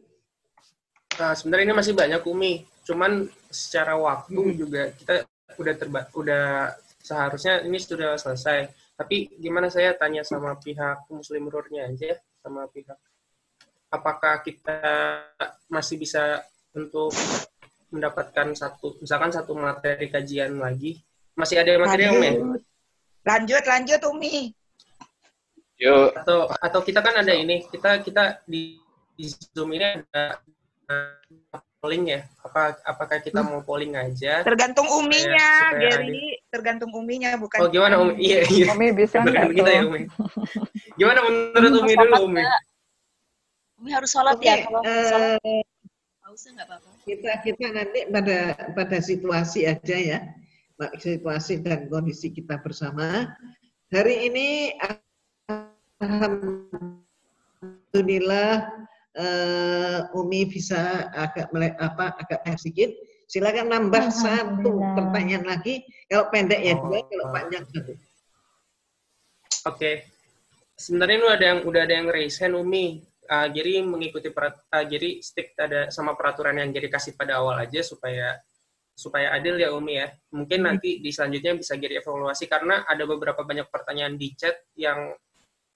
Nah, 1.16 1.32
sebenarnya 1.32 1.72
ini 1.72 1.76
masih 1.76 1.94
banyak 1.96 2.22
Umi. 2.24 2.62
Cuman 2.86 3.26
secara 3.50 3.98
waktu 3.98 4.36
hmm. 4.38 4.56
juga 4.56 4.82
kita 4.94 5.26
udah 5.56 5.74
terba 5.74 6.00
udah 6.14 6.76
seharusnya 7.02 7.64
ini 7.66 7.80
sudah 7.82 8.14
selesai. 8.14 8.70
Tapi 8.96 9.28
gimana 9.36 9.68
saya 9.68 9.92
tanya 9.92 10.24
sama 10.24 10.56
pihak 10.56 11.08
Muslim 11.12 11.52
Rurnya 11.52 11.92
aja 11.92 12.16
sama 12.40 12.64
pihak 12.72 12.96
apakah 13.90 14.42
kita 14.42 14.78
masih 15.70 15.96
bisa 15.98 16.42
untuk 16.74 17.14
mendapatkan 17.90 18.52
satu 18.52 18.98
misalkan 18.98 19.30
satu 19.30 19.54
materi 19.54 20.10
kajian 20.10 20.58
lagi? 20.58 21.00
Masih 21.36 21.60
ada 21.60 21.80
materi 21.80 22.08
yang 22.08 22.18
ya? 22.20 22.32
lanjut 23.26 23.64
lanjut 23.66 24.00
Umi. 24.12 24.52
Yuk. 25.76 26.16
Atau 26.16 26.48
atau 26.48 26.80
kita 26.80 27.04
kan 27.04 27.20
ada 27.20 27.32
ini 27.36 27.64
kita 27.68 28.00
kita 28.00 28.40
di, 28.48 28.80
di 29.12 29.24
zoom 29.52 29.76
ini 29.76 29.84
ada 29.84 30.40
polling 31.80 32.04
ya? 32.08 32.24
Apa 32.42 32.76
apakah 32.82 33.20
kita 33.20 33.44
mau 33.44 33.60
polling 33.62 33.94
aja? 33.94 34.42
Tergantung 34.42 34.88
uminya 34.88 35.76
Gary 35.76 36.40
tergantung 36.50 36.90
uminya 36.96 37.36
bukan 37.36 37.60
oh 37.60 37.68
gimana 37.68 38.00
umi? 38.00 38.16
Iya 38.16 38.48
iya. 38.48 38.72
Umi 38.72 38.96
bisa 38.96 39.20
nggak 39.20 39.52
kita 39.52 39.70
ya 39.70 39.84
umi? 39.84 40.08
Gimana 40.98 41.20
menurut 41.24 41.72
umi 41.84 41.92
dulu 41.94 42.16
umi? 42.32 42.42
Umi 43.76 43.92
harus 43.92 44.08
sholat 44.08 44.40
okay, 44.40 44.48
ya 44.48 44.56
kalau 44.64 44.80
uh, 44.80 45.04
sholat. 45.12 45.36
nggak 46.36 46.68
apa-apa. 46.68 47.00
Kita 47.04 47.32
kita 47.44 47.66
nanti 47.72 48.00
pada 48.12 48.38
pada 48.76 49.00
situasi 49.00 49.64
aja 49.64 49.96
ya, 49.96 50.20
situasi 51.00 51.64
dan 51.64 51.88
kondisi 51.88 52.28
kita 52.32 52.60
bersama. 52.60 53.32
Hari 53.88 54.28
ini 54.28 54.76
alhamdulillah 56.02 58.68
uh, 59.16 60.16
Umi 60.16 60.46
bisa 60.46 61.10
agak 61.12 61.50
apa 61.80 62.16
agak 62.20 62.40
sedikit. 62.60 62.92
Silakan 63.26 63.74
nambah 63.74 64.06
satu 64.14 64.78
pertanyaan 64.94 65.50
lagi. 65.50 65.82
Kalau 66.06 66.30
pendek 66.30 66.62
ya 66.62 66.78
dua, 66.78 67.02
kalau 67.02 67.26
panjang 67.34 67.64
satu. 67.66 67.92
Oke. 67.96 67.98
Okay. 69.66 69.94
Sebenarnya 70.76 71.16
lu 71.18 71.28
ada 71.32 71.44
yang 71.56 71.60
udah 71.64 71.82
ada 71.88 71.94
yang 71.96 72.08
raise 72.12 72.36
hand 72.36 72.54
Umi 72.54 73.00
uh, 73.26 73.48
jadi 73.50 73.82
mengikuti 73.82 74.30
perat, 74.30 74.60
uh, 74.70 74.84
jadi 74.86 75.18
stick 75.24 75.56
ada 75.58 75.90
sama 75.90 76.14
peraturan 76.14 76.60
yang 76.62 76.70
jadi 76.70 76.88
kasih 76.92 77.18
pada 77.18 77.42
awal 77.42 77.58
aja 77.58 77.82
supaya 77.82 78.38
supaya 78.96 79.34
adil 79.36 79.60
ya 79.60 79.74
Umi 79.76 80.00
ya. 80.00 80.08
Mungkin 80.32 80.62
hmm. 80.62 80.66
nanti 80.66 80.90
di 81.02 81.10
selanjutnya 81.12 81.52
bisa 81.58 81.76
jadi 81.76 82.00
evaluasi 82.00 82.48
karena 82.48 82.86
ada 82.88 83.04
beberapa 83.04 83.44
banyak 83.44 83.68
pertanyaan 83.68 84.16
di 84.16 84.32
chat 84.32 84.56
yang 84.78 85.12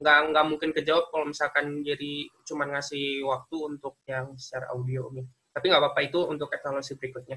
nggak 0.01 0.19
nggak 0.33 0.47
mungkin 0.49 0.71
kejawab 0.73 1.13
kalau 1.13 1.29
misalkan 1.29 1.85
jadi 1.85 2.25
cuma 2.49 2.65
ngasih 2.65 3.21
waktu 3.29 3.57
untuk 3.69 4.01
yang 4.09 4.33
secara 4.41 4.73
audio 4.73 5.13
Umi. 5.13 5.21
Tapi 5.53 5.65
nggak 5.69 5.83
apa-apa 5.85 6.01
itu 6.09 6.25
untuk 6.25 6.49
evaluasi 6.49 6.97
berikutnya. 6.97 7.37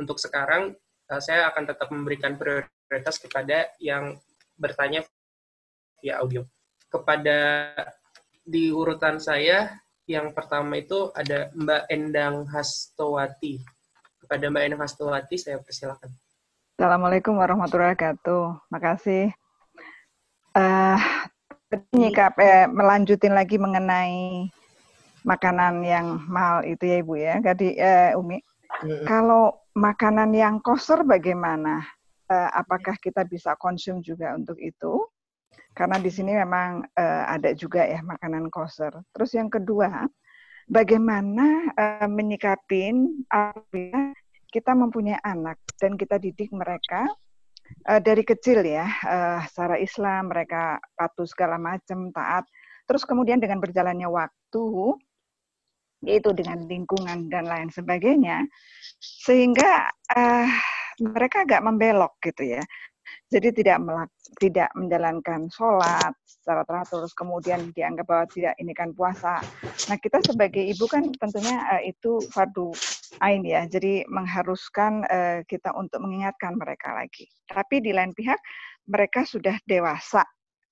Untuk 0.00 0.16
sekarang 0.16 0.72
uh, 1.12 1.20
saya 1.20 1.52
akan 1.52 1.68
tetap 1.68 1.92
memberikan 1.92 2.40
prioritas 2.40 3.20
kepada 3.20 3.68
yang 3.76 4.16
bertanya 4.56 5.04
via 6.00 6.24
audio. 6.24 6.48
Kepada 6.88 7.68
di 8.40 8.72
urutan 8.72 9.20
saya 9.20 9.76
yang 10.08 10.32
pertama 10.32 10.80
itu 10.80 11.12
ada 11.12 11.52
Mbak 11.52 11.82
Endang 11.92 12.48
Hastowati. 12.48 13.60
Kepada 14.24 14.48
Mbak 14.48 14.62
Endang 14.64 14.82
Hastowati 14.88 15.36
saya 15.36 15.60
persilakan. 15.60 16.08
Assalamualaikum 16.80 17.36
warahmatullahi 17.36 17.92
wabarakatuh. 17.92 18.72
Makasih. 18.72 19.34
Uh, 20.56 20.96
nyikap 21.92 22.38
eh, 22.40 22.66
melanjutin 22.68 23.36
lagi 23.36 23.60
mengenai 23.60 24.48
makanan 25.26 25.84
yang 25.84 26.24
mahal 26.28 26.64
itu 26.64 26.84
ya 26.88 26.96
Ibu 27.04 27.14
ya. 27.18 27.34
Jadi 27.44 27.76
eh, 27.76 28.16
Umi, 28.16 28.40
mm-hmm. 28.40 29.04
kalau 29.04 29.56
makanan 29.76 30.32
yang 30.32 30.58
koser 30.64 31.04
bagaimana? 31.04 31.84
Uh, 32.28 32.52
apakah 32.52 32.92
kita 33.00 33.24
bisa 33.24 33.56
konsum 33.56 34.04
juga 34.04 34.36
untuk 34.36 34.60
itu? 34.60 35.00
karena 35.78 36.02
di 36.02 36.10
sini 36.10 36.34
memang 36.34 36.82
uh, 36.98 37.24
ada 37.30 37.54
juga 37.54 37.86
ya 37.86 38.02
makanan 38.02 38.50
koser. 38.50 38.90
Terus 39.14 39.30
yang 39.38 39.46
kedua, 39.46 40.10
bagaimana 40.66 41.70
uh, 41.78 42.08
menyikapin 42.10 43.22
apabila 43.30 44.10
kita 44.50 44.74
mempunyai 44.74 45.22
anak 45.22 45.62
dan 45.78 45.94
kita 45.94 46.18
didik 46.18 46.50
mereka 46.50 47.06
uh, 47.88 48.00
dari 48.00 48.22
kecil 48.22 48.64
ya 48.64 48.86
uh, 48.86 49.40
secara 49.46 49.76
Islam 49.80 50.32
mereka 50.32 50.78
patuh 50.94 51.26
segala 51.28 51.56
macam 51.56 52.10
taat. 52.12 52.44
Terus 52.88 53.04
kemudian 53.04 53.38
dengan 53.38 53.60
berjalannya 53.60 54.08
waktu 54.08 54.64
yaitu 56.06 56.30
dengan 56.30 56.62
lingkungan 56.70 57.26
dan 57.26 57.50
lain 57.50 57.74
sebagainya 57.74 58.46
sehingga 59.02 59.90
uh, 60.14 60.46
mereka 61.02 61.42
agak 61.42 61.58
membelok 61.58 62.14
gitu 62.22 62.54
ya 62.54 62.62
jadi 63.28 63.52
tidak 63.52 63.78
melak, 63.84 64.10
tidak 64.36 64.68
menjalankan 64.76 65.48
sholat 65.48 66.12
secara 66.28 66.62
teratur, 66.68 67.08
kemudian 67.16 67.72
dianggap 67.72 68.04
bahwa 68.04 68.26
tidak 68.28 68.54
ini 68.60 68.76
kan 68.76 68.92
puasa. 68.92 69.40
Nah 69.88 69.96
kita 69.96 70.20
sebagai 70.20 70.60
ibu 70.60 70.84
kan 70.84 71.08
tentunya 71.16 71.56
uh, 71.72 71.82
itu 71.82 72.20
fardu 72.28 72.76
ain 73.24 73.42
ya, 73.42 73.64
jadi 73.64 74.04
mengharuskan 74.12 75.08
uh, 75.08 75.40
kita 75.48 75.72
untuk 75.72 76.04
mengingatkan 76.04 76.54
mereka 76.54 76.92
lagi. 76.92 77.24
Tapi 77.48 77.80
di 77.80 77.96
lain 77.96 78.12
pihak 78.12 78.38
mereka 78.88 79.24
sudah 79.24 79.56
dewasa. 79.64 80.22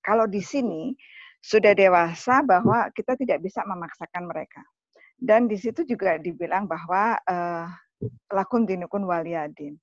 Kalau 0.05 0.29
di 0.29 0.39
sini 0.39 0.93
sudah 1.41 1.73
dewasa 1.73 2.45
bahwa 2.45 2.93
kita 2.93 3.17
tidak 3.17 3.41
bisa 3.43 3.65
memaksakan 3.65 4.29
mereka. 4.29 4.61
Dan 5.17 5.49
di 5.49 5.57
situ 5.57 5.81
juga 5.81 6.21
dibilang 6.21 6.69
bahwa 6.69 7.17
uh, 7.25 7.65
lakun 8.29 8.69
dinukun 8.69 9.01
waliyadin 9.09 9.73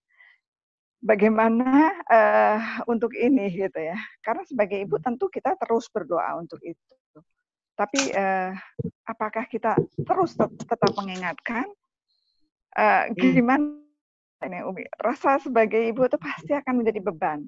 bagaimana 1.04 1.92
uh, 2.08 2.58
untuk 2.88 3.12
ini 3.12 3.52
gitu 3.52 3.76
ya. 3.76 3.96
Karena 4.24 4.42
sebagai 4.48 4.80
ibu 4.80 4.96
hmm. 4.96 5.04
tentu 5.04 5.28
kita 5.28 5.52
terus 5.60 5.86
berdoa 5.92 6.40
untuk 6.40 6.58
itu. 6.64 6.96
Tapi 7.76 8.14
uh, 8.16 8.54
apakah 9.04 9.44
kita 9.50 9.76
terus 10.00 10.32
tetap 10.40 10.90
mengingatkan? 10.96 11.68
Uh, 12.74 13.06
gimana 13.14 13.78
ini 14.42 14.64
Umi? 14.66 14.82
Rasa 14.98 15.38
sebagai 15.38 15.78
ibu 15.78 16.08
itu 16.08 16.18
pasti 16.18 16.56
akan 16.56 16.82
menjadi 16.82 17.00
beban. 17.04 17.46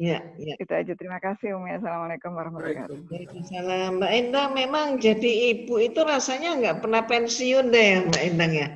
Ya, 0.00 0.24
ya. 0.40 0.56
Itu 0.56 0.72
aja. 0.72 0.92
Terima 0.96 1.20
kasih 1.20 1.60
Umi. 1.60 1.76
Assalamualaikum 1.76 2.32
warahmatullahi 2.32 2.88
wabarakatuh. 2.88 2.98
Waalaikumsalam. 3.12 3.90
Mbak 4.00 4.12
Endang, 4.16 4.50
memang 4.56 4.86
jadi 4.96 5.32
ibu 5.52 5.76
itu 5.76 6.00
rasanya 6.00 6.56
nggak 6.56 6.78
pernah 6.80 7.02
pensiun 7.04 7.68
deh 7.68 8.08
Mbak 8.08 8.22
Endang 8.24 8.52
ya? 8.56 8.68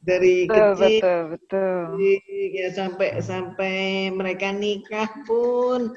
Dari 0.00 0.48
betul, 0.48 0.72
kecil 0.80 0.90
betul, 0.96 1.20
betul. 1.36 1.80
ya 2.56 2.68
sampai 2.72 3.08
sampai 3.20 3.76
mereka 4.08 4.48
nikah 4.48 5.12
pun 5.28 5.92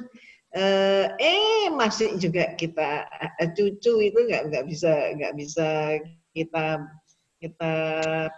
eh, 0.52 1.08
eh 1.18 1.72
masih 1.72 2.20
juga 2.20 2.52
kita 2.60 3.08
eh, 3.40 3.50
cucu 3.56 3.94
itu 4.04 4.20
nggak 4.28 4.44
nggak 4.52 4.66
bisa 4.68 4.92
nggak 5.16 5.34
bisa 5.40 5.68
kita 6.36 6.84
kita 7.40 7.74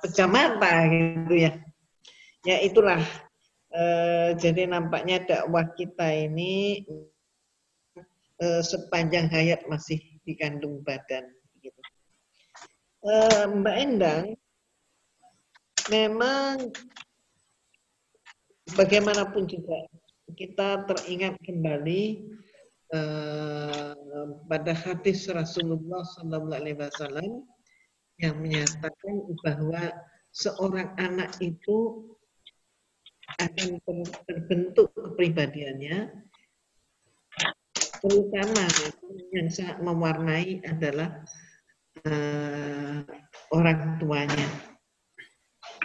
pecah 0.01 0.29
mata 0.29 0.85
gitu 0.89 1.33
ya 1.33 1.51
ya 2.45 2.57
itulah 2.61 3.01
eh, 3.73 4.37
jadi 4.37 4.69
nampaknya 4.69 5.25
dakwah 5.25 5.65
kita 5.73 6.13
ini 6.13 6.85
eh, 8.37 8.61
sepanjang 8.61 9.33
hayat 9.33 9.65
masih 9.65 9.97
dikandung 10.25 10.85
badan 10.85 11.25
gitu. 11.61 11.81
Eh, 13.05 13.45
Mbak 13.49 13.75
Endang 13.77 14.25
memang 15.91 16.71
bagaimanapun 18.73 19.45
juga 19.45 19.85
kita 20.33 20.89
teringat 20.89 21.37
kembali 21.45 22.25
uh, 22.93 23.93
pada 24.49 24.73
hadis 24.73 25.29
Rasulullah 25.29 26.01
Sallallahu 26.17 26.55
Alaihi 26.57 26.79
Wasallam 26.81 27.45
yang 28.17 28.41
menyatakan 28.41 29.15
bahwa 29.45 29.93
seorang 30.33 30.91
anak 30.97 31.37
itu 31.43 32.09
akan 33.37 33.81
terbentuk 34.25 34.89
kepribadiannya 34.95 36.25
terutama 38.05 38.63
yang 39.33 39.49
sangat 39.49 39.77
mewarnai 39.81 40.61
adalah 40.61 41.25
uh, 42.05 43.01
orang 43.49 43.97
tuanya. 43.97 44.74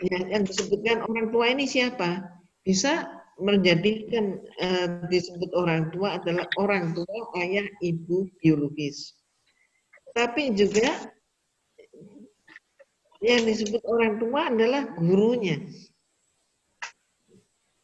Yang, 0.00 0.56
disebutkan 0.56 1.04
orang 1.04 1.28
tua 1.28 1.52
ini 1.52 1.68
siapa? 1.68 2.24
Bisa 2.64 3.08
menjadikan 3.40 4.40
uh, 4.60 5.08
disebut 5.08 5.50
orang 5.56 5.88
tua 5.92 6.20
adalah 6.20 6.44
orang 6.60 6.92
tua 6.92 7.18
ayah 7.40 7.64
ibu 7.80 8.28
biologis. 8.40 9.16
Tapi 10.12 10.52
juga 10.56 11.12
yang 13.20 13.44
disebut 13.44 13.84
orang 13.84 14.16
tua 14.20 14.48
adalah 14.48 14.82
gurunya. 14.96 15.60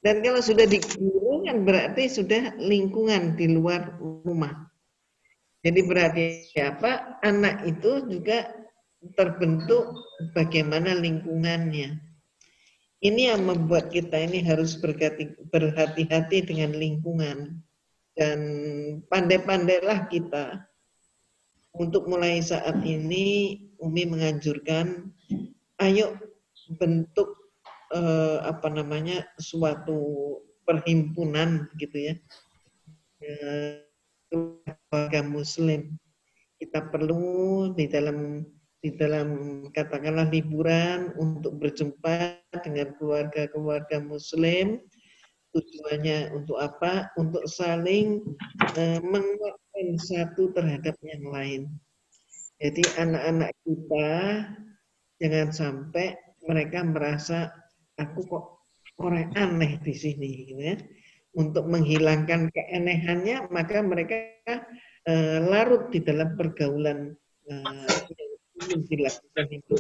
Dan 0.01 0.23
kalau 0.23 0.39
sudah 0.39 0.65
di 0.71 0.79
guru 0.79 1.45
kan 1.45 1.67
berarti 1.67 2.07
sudah 2.07 2.55
lingkungan 2.63 3.35
di 3.35 3.51
luar 3.51 3.99
rumah. 4.01 4.71
Jadi 5.67 5.81
berarti 5.83 6.27
apa? 6.63 7.19
Anak 7.27 7.67
itu 7.67 8.07
juga 8.07 8.55
terbentuk 9.19 9.99
bagaimana 10.31 10.95
lingkungannya. 10.95 12.06
Ini 13.05 13.37
yang 13.37 13.45
membuat 13.45 13.93
kita 13.93 14.17
ini 14.17 14.41
harus 14.41 14.77
berhati-hati 15.53 16.39
dengan 16.49 16.73
lingkungan. 16.73 17.61
Dan 18.17 18.41
pandai-pandailah 19.13 20.09
kita 20.09 20.65
untuk 21.77 22.09
mulai 22.09 22.41
saat 22.41 22.81
ini 22.81 23.61
Umi 23.77 24.09
menganjurkan 24.09 25.13
ayo 25.85 26.17
bentuk 26.81 27.37
eh, 27.93 28.41
apa 28.41 28.73
namanya 28.73 29.29
suatu 29.37 30.41
perhimpunan 30.65 31.69
gitu 31.77 32.11
ya 32.11 32.15
keluarga 34.33 35.21
muslim 35.23 35.95
kita 36.57 36.89
perlu 36.89 37.71
di 37.77 37.87
dalam 37.87 38.43
di 38.85 38.93
dalam 38.95 39.29
katakanlah 39.73 40.29
liburan 40.29 41.11
untuk 41.17 41.57
berjumpa 41.59 42.39
dengan 42.63 42.93
keluarga-keluarga 43.01 43.99
muslim. 44.05 44.79
Tujuannya 45.57 46.37
untuk 46.37 46.61
apa? 46.61 47.09
Untuk 47.17 47.49
saling 47.49 48.21
uh, 48.77 49.01
menguatkan 49.01 49.87
satu 49.97 50.53
terhadap 50.53 50.95
yang 51.01 51.25
lain. 51.33 51.63
Jadi 52.61 52.85
anak-anak 53.01 53.53
kita 53.65 54.09
jangan 55.21 55.49
sampai 55.53 56.17
mereka 56.45 56.85
merasa 56.85 57.53
aku 57.97 58.21
kok 58.29 58.45
orang 59.01 59.33
aneh 59.37 59.81
di 59.81 59.95
sini 59.97 60.53
ya. 60.53 60.77
Untuk 61.37 61.69
menghilangkan 61.69 62.49
keanehannya 62.53 63.49
maka 63.53 63.81
mereka 63.81 64.17
uh, 65.09 65.39
larut 65.41 65.89
di 65.93 66.01
dalam 66.01 66.37
pergaulan 66.37 67.13
uh, 67.49 68.01
yang 68.71 68.83
dilakukan 68.89 69.47
itu. 69.53 69.77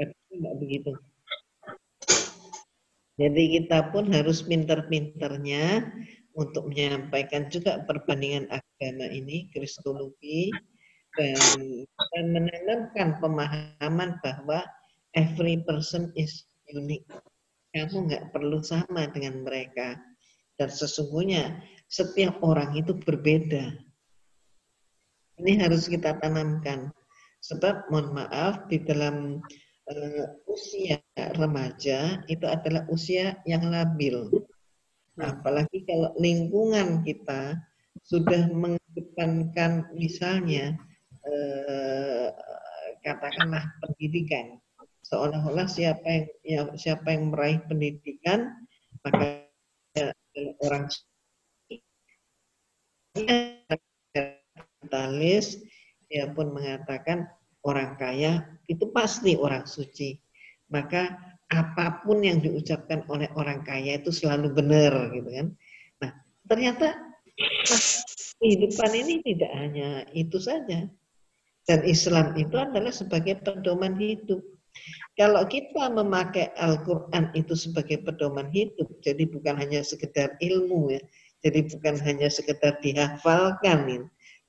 Tidak 0.00 0.54
begitu. 0.56 0.92
Jadi 3.20 3.42
kita 3.60 3.92
pun 3.92 4.08
harus 4.16 4.40
pinter-pinternya 4.40 5.92
untuk 6.32 6.72
menyampaikan 6.72 7.52
juga 7.52 7.84
perbandingan 7.84 8.48
agama 8.48 9.12
ini, 9.12 9.52
kristologi, 9.52 10.48
dan, 11.20 11.36
dan 12.16 12.24
menanamkan 12.32 13.20
pemahaman 13.20 14.16
bahwa 14.24 14.64
every 15.12 15.60
person 15.68 16.08
is 16.16 16.48
unik. 16.72 17.04
Kamu 17.76 18.08
nggak 18.08 18.32
perlu 18.32 18.64
sama 18.64 19.10
dengan 19.12 19.44
mereka. 19.44 20.00
Dan 20.56 20.72
sesungguhnya 20.72 21.60
setiap 21.92 22.40
orang 22.40 22.72
itu 22.76 22.96
berbeda. 22.96 23.76
Ini 25.40 25.60
harus 25.60 25.88
kita 25.88 26.20
tanamkan. 26.20 26.92
Sebab 27.40 27.88
mohon 27.88 28.12
maaf 28.12 28.68
di 28.68 28.80
dalam 28.84 29.40
uh, 29.88 30.26
usia 30.48 31.00
remaja 31.40 32.20
itu 32.28 32.44
adalah 32.44 32.84
usia 32.92 33.40
yang 33.48 33.68
labil. 33.68 34.28
Apalagi 35.20 35.84
kalau 35.84 36.12
lingkungan 36.16 37.04
kita 37.04 37.56
sudah 38.04 38.48
mengedepankan 38.52 39.88
misalnya 39.92 40.76
uh, 41.24 42.28
katakanlah 43.04 43.64
pendidikan 43.80 44.60
seolah-olah 45.04 45.66
siapa 45.66 46.06
yang, 46.06 46.26
yang 46.44 46.68
siapa 46.76 47.08
yang 47.10 47.32
meraih 47.32 47.60
pendidikan 47.66 48.54
maka 49.02 49.48
orang 50.60 50.86
kapitalis 54.80 55.58
dia 56.10 56.26
pun 56.34 56.50
mengatakan 56.50 57.30
orang 57.62 57.94
kaya 57.94 58.42
itu 58.66 58.90
pasti 58.90 59.38
orang 59.38 59.64
suci. 59.64 60.18
Maka 60.74 61.14
apa 61.50 62.02
pun 62.02 62.22
yang 62.22 62.42
diucapkan 62.42 63.06
oleh 63.06 63.30
orang 63.38 63.62
kaya 63.62 64.02
itu 64.02 64.10
selalu 64.10 64.50
benar 64.50 65.14
gitu 65.14 65.30
kan. 65.30 65.46
Nah 66.02 66.10
ternyata 66.50 66.98
kehidupan 68.42 68.90
ini 68.98 69.22
tidak 69.22 69.52
hanya 69.54 70.02
itu 70.12 70.42
saja. 70.42 70.90
Dan 71.68 71.80
Islam 71.86 72.34
itu 72.34 72.58
adalah 72.58 72.90
sebagai 72.90 73.38
pedoman 73.46 73.94
hidup. 73.94 74.42
Kalau 75.14 75.44
kita 75.46 75.90
memakai 75.92 76.50
Al-Quran 76.56 77.30
itu 77.36 77.54
sebagai 77.54 78.02
pedoman 78.02 78.48
hidup, 78.50 78.88
jadi 79.04 79.28
bukan 79.28 79.54
hanya 79.58 79.84
sekedar 79.84 80.34
ilmu 80.40 80.94
ya, 80.94 81.02
jadi 81.44 81.66
bukan 81.68 81.94
hanya 82.00 82.32
sekedar 82.32 82.78
dihafalkan, 82.80 83.78
ya, 83.86 84.00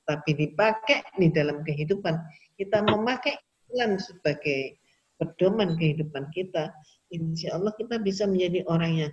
tapi 0.08 0.34
dipakai 0.34 1.06
di 1.18 1.28
dalam 1.30 1.62
kehidupan. 1.62 2.14
Kita 2.58 2.82
memakai 2.84 3.38
Islam 3.70 3.96
sebagai 3.98 4.76
pedoman 5.16 5.78
kehidupan 5.78 6.28
kita, 6.34 6.74
insya 7.14 7.54
Allah 7.54 7.72
kita 7.78 8.02
bisa 8.02 8.26
menjadi 8.26 8.66
orang 8.66 8.92
yang 9.06 9.12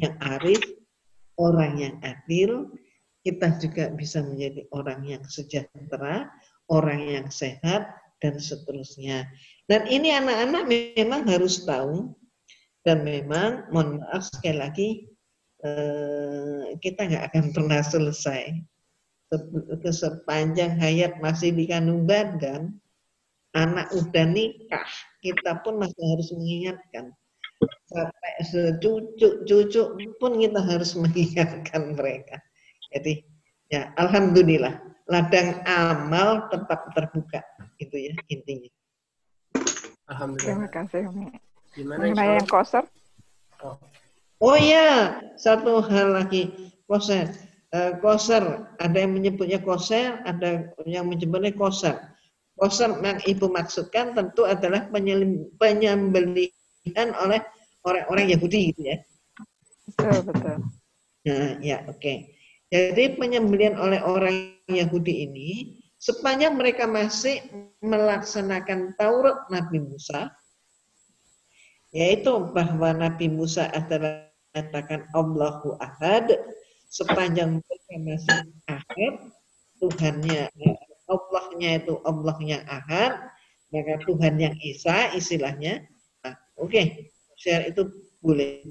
yang 0.00 0.14
arif, 0.24 0.62
orang 1.36 1.76
yang 1.76 1.94
adil, 2.00 2.72
kita 3.20 3.60
juga 3.60 3.92
bisa 3.92 4.24
menjadi 4.24 4.64
orang 4.72 5.04
yang 5.04 5.22
sejahtera, 5.28 6.32
orang 6.72 7.00
yang 7.04 7.26
sehat, 7.28 7.92
dan 8.20 8.36
seterusnya. 8.40 9.28
Dan 9.68 9.88
ini 9.88 10.12
anak-anak 10.12 10.64
memang 10.96 11.28
harus 11.28 11.64
tahu 11.64 12.16
dan 12.84 13.04
memang 13.04 13.68
mohon 13.72 14.00
maaf 14.00 14.28
sekali 14.28 14.56
lagi 14.56 14.88
eh, 15.64 16.76
kita 16.80 17.08
nggak 17.08 17.24
akan 17.32 17.44
pernah 17.52 17.80
selesai 17.84 18.56
sepanjang 19.90 20.74
hayat 20.78 21.22
masih 21.22 21.54
di 21.54 21.70
kandung 21.70 22.06
badan 22.06 22.74
anak 23.54 23.90
udah 23.94 24.26
nikah 24.26 24.90
kita 25.22 25.62
pun 25.62 25.78
masih 25.78 26.02
harus 26.14 26.28
mengingatkan 26.34 27.14
sampai 27.90 28.32
secucu-cucu 28.46 29.82
pun 30.18 30.32
kita 30.38 30.60
harus 30.62 30.94
mengingatkan 31.02 31.94
mereka 31.94 32.42
jadi 32.90 33.22
ya 33.70 33.94
alhamdulillah 33.98 34.82
ladang 35.10 35.58
amal 35.66 36.46
tetap 36.54 36.94
terbuka 36.94 37.42
itu 37.82 37.96
ya 37.98 38.14
intinya. 38.30 38.70
Alhamdulillah. 40.06 40.46
Terima 40.54 40.68
kasih 40.70 41.02
Umi. 41.10 41.28
Gimana 41.74 41.98
Mengenai 42.02 42.30
yang 42.38 42.48
koser? 42.50 42.84
Oh. 43.62 43.78
oh 44.42 44.56
ya, 44.58 45.18
satu 45.34 45.82
hal 45.82 46.14
lagi 46.14 46.50
koser. 46.86 47.30
Uh, 47.70 47.94
koser, 48.02 48.66
ada 48.82 48.98
yang 48.98 49.14
menyebutnya 49.14 49.62
koser, 49.62 50.18
ada 50.26 50.74
yang 50.90 51.06
menyebutnya 51.06 51.54
koser. 51.54 51.94
Koser 52.58 52.98
yang 52.98 53.22
ibu 53.30 53.46
maksudkan 53.46 54.10
tentu 54.10 54.42
adalah 54.42 54.90
penyembelihan 55.62 57.14
oleh 57.22 57.38
orang-orang 57.86 58.26
Yahudi 58.34 58.74
gitu 58.74 58.90
ya. 58.90 58.98
Betul, 59.86 60.18
betul. 60.26 60.56
Nah, 61.30 61.62
ya 61.62 61.86
oke. 61.86 62.02
Okay. 62.02 62.34
Jadi 62.70 63.18
penyembelihan 63.18 63.78
oleh 63.78 64.02
orang 64.02 64.54
Yahudi 64.70 65.30
ini 65.30 65.50
sepanjang 65.98 66.58
mereka 66.58 66.90
masih 66.90 67.42
melaksanakan 67.82 68.98
Taurat 68.98 69.46
Nabi 69.50 69.78
Musa, 69.78 70.30
yaitu 71.94 72.50
bahwa 72.54 72.94
Nabi 72.94 73.30
Musa 73.30 73.70
adalah 73.74 74.26
mengatakan 74.54 75.06
Allahu 75.14 75.78
Ahad, 75.78 76.34
sepanjang 76.90 77.62
mereka 77.62 77.94
masih 78.02 78.38
ahad, 78.66 79.14
Tuhannya 79.80 80.50
Allahnya 81.10 81.70
itu 81.82 81.94
Allahnya 82.04 82.58
ahad, 82.66 83.30
maka 83.70 83.94
Tuhan 84.06 84.34
yang 84.38 84.54
Isa 84.62 85.14
istilahnya, 85.14 85.86
nah, 86.22 86.34
oke, 86.58 86.70
okay, 86.70 86.86
share 87.38 87.70
itu 87.70 87.86
boleh. 88.22 88.62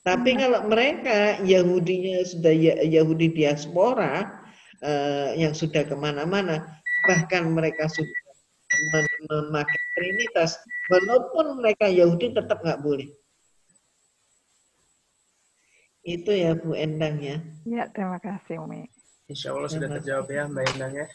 Tapi 0.00 0.32
kalau 0.32 0.64
mereka 0.64 1.44
Yahudinya 1.44 2.24
sudah 2.24 2.54
Ya- 2.56 2.80
Yahudi 2.80 3.36
diaspora 3.36 4.40
eh, 4.80 5.36
yang 5.36 5.52
sudah 5.52 5.84
ke 5.84 5.92
mana-mana, 5.92 6.80
bahkan 7.04 7.52
mereka 7.52 7.84
sudah 7.84 8.20
mem- 8.96 9.20
memakai 9.28 9.80
Trinitas, 9.92 10.56
walaupun 10.88 11.60
mereka 11.60 11.92
Yahudi 11.92 12.32
tetap 12.32 12.64
nggak 12.64 12.80
boleh. 12.80 13.12
Itu 16.00 16.32
ya 16.32 16.56
Bu 16.56 16.72
Endang 16.72 17.20
ya. 17.20 17.36
Ya, 17.68 17.84
terima 17.92 18.16
kasih 18.16 18.64
Umi. 18.64 18.88
Insya 19.28 19.52
Allah 19.52 19.68
sudah 19.68 19.88
terjawab 20.00 20.26
ya 20.32 20.48
Mbak 20.48 20.64
Endang 20.74 20.92
ya. 20.96 21.06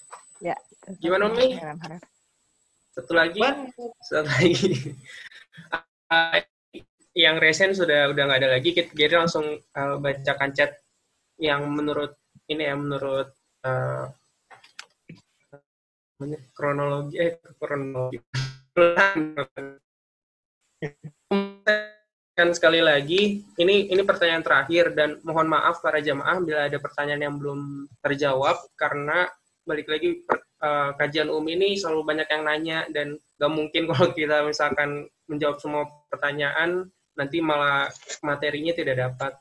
Ya. 0.42 0.56
Gimana, 1.02 1.34
Umi? 1.34 1.58
Satu 2.94 3.14
lagi, 3.18 3.42
Wan, 3.42 3.74
satu 4.06 4.30
lagi. 4.30 4.94
Yang 7.16 7.36
resen 7.40 7.72
sudah 7.74 8.12
udah 8.12 8.24
nggak 8.28 8.40
ada 8.44 8.50
lagi. 8.60 8.76
Kita 8.76 8.92
jadi 8.94 9.18
langsung 9.18 9.58
uh, 9.58 9.96
bacakan 9.98 10.52
chat 10.52 10.78
yang 11.40 11.64
menurut 11.72 12.14
ini 12.52 12.70
ya 12.70 12.76
menurut 12.76 13.32
uh, 13.66 14.06
kronologi 16.56 17.20
eh 17.20 17.36
kronologi 17.60 18.20
kan 22.36 22.52
sekali 22.52 22.84
lagi 22.84 23.48
ini 23.56 23.88
ini 23.88 24.02
pertanyaan 24.04 24.44
terakhir 24.44 24.92
dan 24.92 25.24
mohon 25.24 25.48
maaf 25.48 25.80
para 25.80 26.04
jamaah 26.04 26.44
bila 26.44 26.68
ada 26.68 26.78
pertanyaan 26.84 27.32
yang 27.32 27.36
belum 27.40 27.88
terjawab 28.04 28.60
karena 28.76 29.32
balik 29.64 29.88
lagi 29.88 30.20
per- 30.28 30.44
eh, 30.60 30.92
kajian 31.00 31.32
UMI 31.32 31.52
ini 31.56 31.70
selalu 31.80 32.04
banyak 32.04 32.28
yang 32.28 32.44
nanya 32.44 32.80
dan 32.92 33.16
gak 33.40 33.52
mungkin 33.56 33.88
kalau 33.90 34.12
kita 34.12 34.44
misalkan 34.44 35.08
menjawab 35.32 35.64
semua 35.64 35.88
pertanyaan 36.12 36.92
nanti 37.16 37.40
malah 37.40 37.88
materinya 38.22 38.76
tidak 38.76 39.00
dapat. 39.00 39.34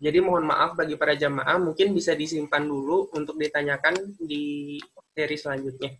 Jadi 0.00 0.16
mohon 0.24 0.48
maaf 0.48 0.72
bagi 0.80 0.96
para 0.96 1.12
jamaah 1.12 1.60
mungkin 1.60 1.92
bisa 1.92 2.16
disimpan 2.16 2.64
dulu 2.64 3.12
untuk 3.12 3.36
ditanyakan 3.36 4.16
di 4.16 4.80
seri 5.12 5.36
selanjutnya. 5.36 5.92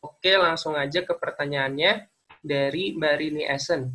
Oke, 0.00 0.32
langsung 0.40 0.72
aja 0.72 1.04
ke 1.04 1.12
pertanyaannya 1.12 2.08
dari 2.40 2.96
Mbak 2.96 3.14
Rini 3.20 3.44
Esen. 3.44 3.92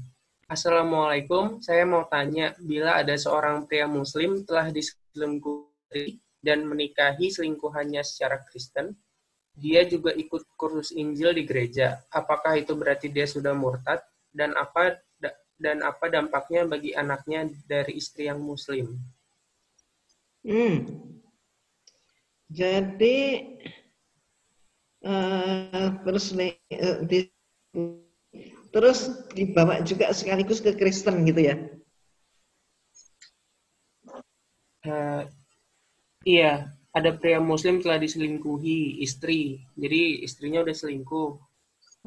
Assalamualaikum, 0.50 1.62
saya 1.62 1.86
mau 1.86 2.10
tanya, 2.10 2.58
bila 2.58 2.98
ada 2.98 3.14
seorang 3.14 3.70
pria 3.70 3.86
muslim 3.86 4.42
telah 4.50 4.74
diselingkuhi 4.74 6.18
dan 6.42 6.66
menikahi 6.66 7.30
selingkuhannya 7.30 8.02
secara 8.02 8.42
Kristen, 8.50 8.98
dia 9.54 9.86
juga 9.86 10.10
ikut 10.10 10.50
kursus 10.58 10.90
Injil 10.98 11.38
di 11.38 11.46
gereja. 11.46 12.02
Apakah 12.10 12.58
itu 12.58 12.74
berarti 12.74 13.14
dia 13.14 13.30
sudah 13.30 13.54
murtad? 13.54 14.02
Dan 14.34 14.58
apa 14.58 14.98
dan 15.62 15.86
apa 15.86 16.10
dampaknya 16.10 16.66
bagi 16.66 16.98
anaknya 16.98 17.46
dari 17.70 18.02
istri 18.02 18.26
yang 18.26 18.42
muslim? 18.42 18.98
Hmm. 20.42 20.90
Jadi 22.50 23.18
eh 25.06 25.90
terus 26.02 26.34
di- 27.06 27.30
terus 28.70 29.10
dibawa 29.34 29.82
juga 29.82 30.14
sekaligus 30.14 30.62
ke 30.62 30.74
Kristen 30.78 31.26
gitu 31.26 31.42
ya. 31.42 31.56
Eh, 34.80 35.24
iya, 36.24 36.72
ada 36.96 37.12
pria 37.14 37.44
muslim 37.44 37.84
telah 37.84 38.00
diselingkuhi 38.00 39.04
istri. 39.04 39.60
Jadi 39.76 40.24
istrinya 40.24 40.64
udah 40.64 40.76
selingkuh. 40.76 41.30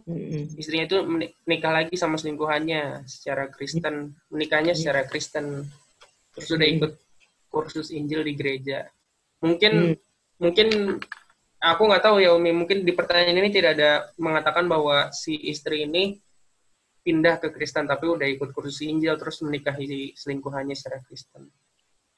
Mm-mm. 0.08 0.56
Istrinya 0.56 0.88
itu 0.88 0.98
meni- 1.04 1.36
nikah 1.44 1.72
lagi 1.84 1.94
sama 2.00 2.16
selingkuhannya 2.16 3.04
secara 3.04 3.52
Kristen, 3.52 4.16
menikahnya 4.32 4.72
secara 4.72 5.04
Kristen. 5.04 5.68
Terus 6.32 6.48
udah 6.48 6.68
ikut 6.68 6.92
kursus 7.52 7.92
Injil 7.92 8.24
di 8.24 8.32
gereja. 8.32 8.88
Mungkin 9.44 9.72
Hmm. 9.92 9.94
mungkin 10.40 10.68
aku 11.60 11.82
nggak 11.86 12.02
tahu 12.08 12.24
ya 12.24 12.32
Umi, 12.32 12.56
mungkin 12.56 12.88
di 12.88 12.96
pertanyaan 12.96 13.36
ini 13.36 13.52
tidak 13.52 13.76
ada 13.76 14.10
mengatakan 14.16 14.64
bahwa 14.64 15.12
si 15.12 15.36
istri 15.36 15.84
ini 15.84 16.18
pindah 17.02 17.42
ke 17.42 17.50
Kristen 17.50 17.84
tapi 17.90 18.06
udah 18.06 18.26
ikut 18.30 18.54
kursus 18.54 18.80
Injil 18.86 19.18
terus 19.18 19.42
menikahi 19.42 20.14
selingkuhannya 20.14 20.74
secara 20.78 21.02
Kristen. 21.02 21.50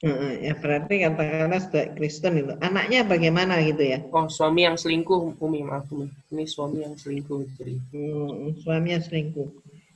Heeh, 0.05 0.51
ya 0.51 0.53
berarti 0.59 1.01
katakanlah 1.01 1.61
sudah 1.65 1.85
Kristen 1.97 2.33
itu. 2.37 2.53
Anaknya 2.61 3.07
bagaimana 3.07 3.57
gitu 3.65 3.81
ya? 3.81 4.03
Oh, 4.13 4.27
suami 4.29 4.67
yang 4.67 4.77
selingkuh, 4.77 5.39
Umi, 5.39 5.65
maaf 5.65 5.89
Umi. 5.89 6.11
Ini 6.29 6.43
suami 6.45 6.83
yang 6.85 6.93
selingkuh 6.93 7.41
jadi. 7.57 7.75
Hmm, 7.95 8.53
suaminya 8.59 8.99
selingkuh. 9.01 9.49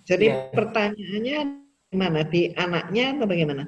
Jadi 0.07 0.25
Ya. 0.31 0.49
pertanyaannya 0.55 1.39
gimana? 1.93 2.25
Di 2.25 2.55
anaknya 2.57 3.19
atau 3.19 3.27
bagaimana? 3.29 3.63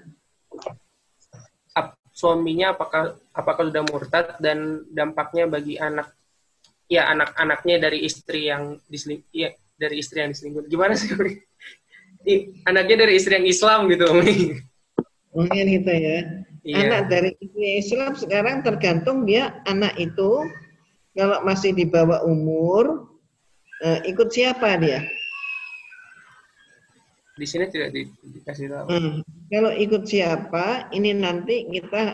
Ap- 1.77 1.99
suaminya 2.09 2.73
apakah 2.73 3.19
apakah 3.35 3.63
sudah 3.69 3.83
murtad 3.85 4.25
dan 4.41 4.87
dampaknya 4.89 5.45
bagi 5.51 5.77
anak 5.77 6.15
ya 6.91 7.07
anak-anaknya 7.11 7.75
dari 7.87 8.03
istri 8.03 8.51
yang 8.51 8.79
diseling 8.87 9.23
ya 9.31 9.51
dari 9.81 9.97
istri 9.97 10.21
yang 10.21 10.29
diselingkuh. 10.29 10.69
Gimana 10.69 10.93
sih? 10.93 11.09
Anaknya 12.69 13.09
dari 13.09 13.17
istri 13.17 13.33
yang 13.33 13.49
Islam 13.49 13.89
gitu, 13.89 14.05
Umi. 14.13 14.61
Mungkin 15.33 15.65
gitu 15.65 15.89
ya. 15.89 16.17
Iya. 16.61 16.77
Anak 16.85 17.01
dari 17.09 17.33
Islam 17.81 18.13
sekarang 18.13 18.61
tergantung 18.61 19.25
dia 19.25 19.57
anak 19.65 19.97
itu 19.97 20.45
kalau 21.17 21.41
masih 21.41 21.73
di 21.73 21.89
bawah 21.89 22.21
umur 22.21 23.09
eh, 23.81 24.05
ikut 24.13 24.29
siapa 24.29 24.77
dia? 24.77 25.01
Di 27.33 27.49
sini 27.49 27.65
tidak 27.73 27.89
di- 27.97 28.13
dikasih 28.37 28.69
tahu. 28.69 28.85
Hmm, 28.93 29.25
Kalau 29.49 29.73
ikut 29.73 30.05
siapa 30.05 30.93
ini 30.93 31.17
nanti 31.17 31.65
kita 31.65 32.13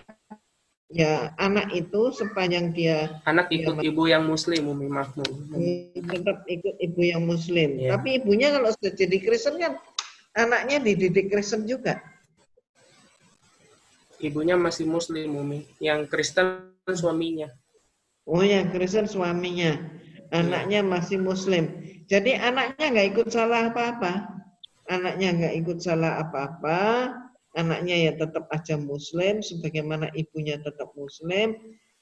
ya 0.88 1.36
anak 1.36 1.76
itu 1.76 2.16
sepanjang 2.16 2.72
dia 2.72 3.20
Anak 3.28 3.52
Iya, 3.52 3.60
ikut 3.64 3.76
Mas. 3.80 3.84
ibu 3.84 4.04
yang 4.08 4.24
muslim, 4.24 4.62
Umi 4.72 4.88
maaf. 4.88 5.12
Umi. 5.20 5.92
hmm, 5.94 6.08
tetap 6.08 6.48
ikut 6.48 6.76
ibu 6.80 7.02
yang 7.04 7.24
muslim. 7.28 7.70
Iya. 7.76 8.00
Tapi 8.00 8.24
ibunya 8.24 8.48
kalau 8.56 8.72
sudah 8.72 8.94
jadi 8.96 9.18
Kristen 9.20 9.60
kan 9.60 9.74
anaknya 10.36 10.80
dididik 10.80 11.28
Kristen 11.28 11.68
juga. 11.68 12.00
Ibunya 14.18 14.58
masih 14.58 14.90
muslim, 14.90 15.36
Umi. 15.38 15.68
Yang 15.78 16.10
Kristen 16.10 16.74
suaminya. 16.90 17.52
Oh 18.28 18.44
ya 18.44 18.68
Kristen 18.68 19.08
suaminya, 19.08 19.80
anaknya 20.36 20.84
masih 20.84 21.16
Muslim. 21.16 21.80
Jadi 22.12 22.36
anaknya 22.36 22.92
nggak 22.92 23.08
ikut 23.16 23.28
salah 23.32 23.72
apa-apa. 23.72 24.28
Anaknya 24.92 25.32
nggak 25.32 25.54
ikut 25.64 25.78
salah 25.80 26.20
apa-apa. 26.20 26.80
Anaknya 27.56 27.96
ya 27.96 28.12
tetap 28.18 28.52
aja 28.52 28.76
Muslim, 28.76 29.40
sebagaimana 29.40 30.12
ibunya 30.18 30.60
tetap 30.60 30.92
Muslim. 30.98 31.56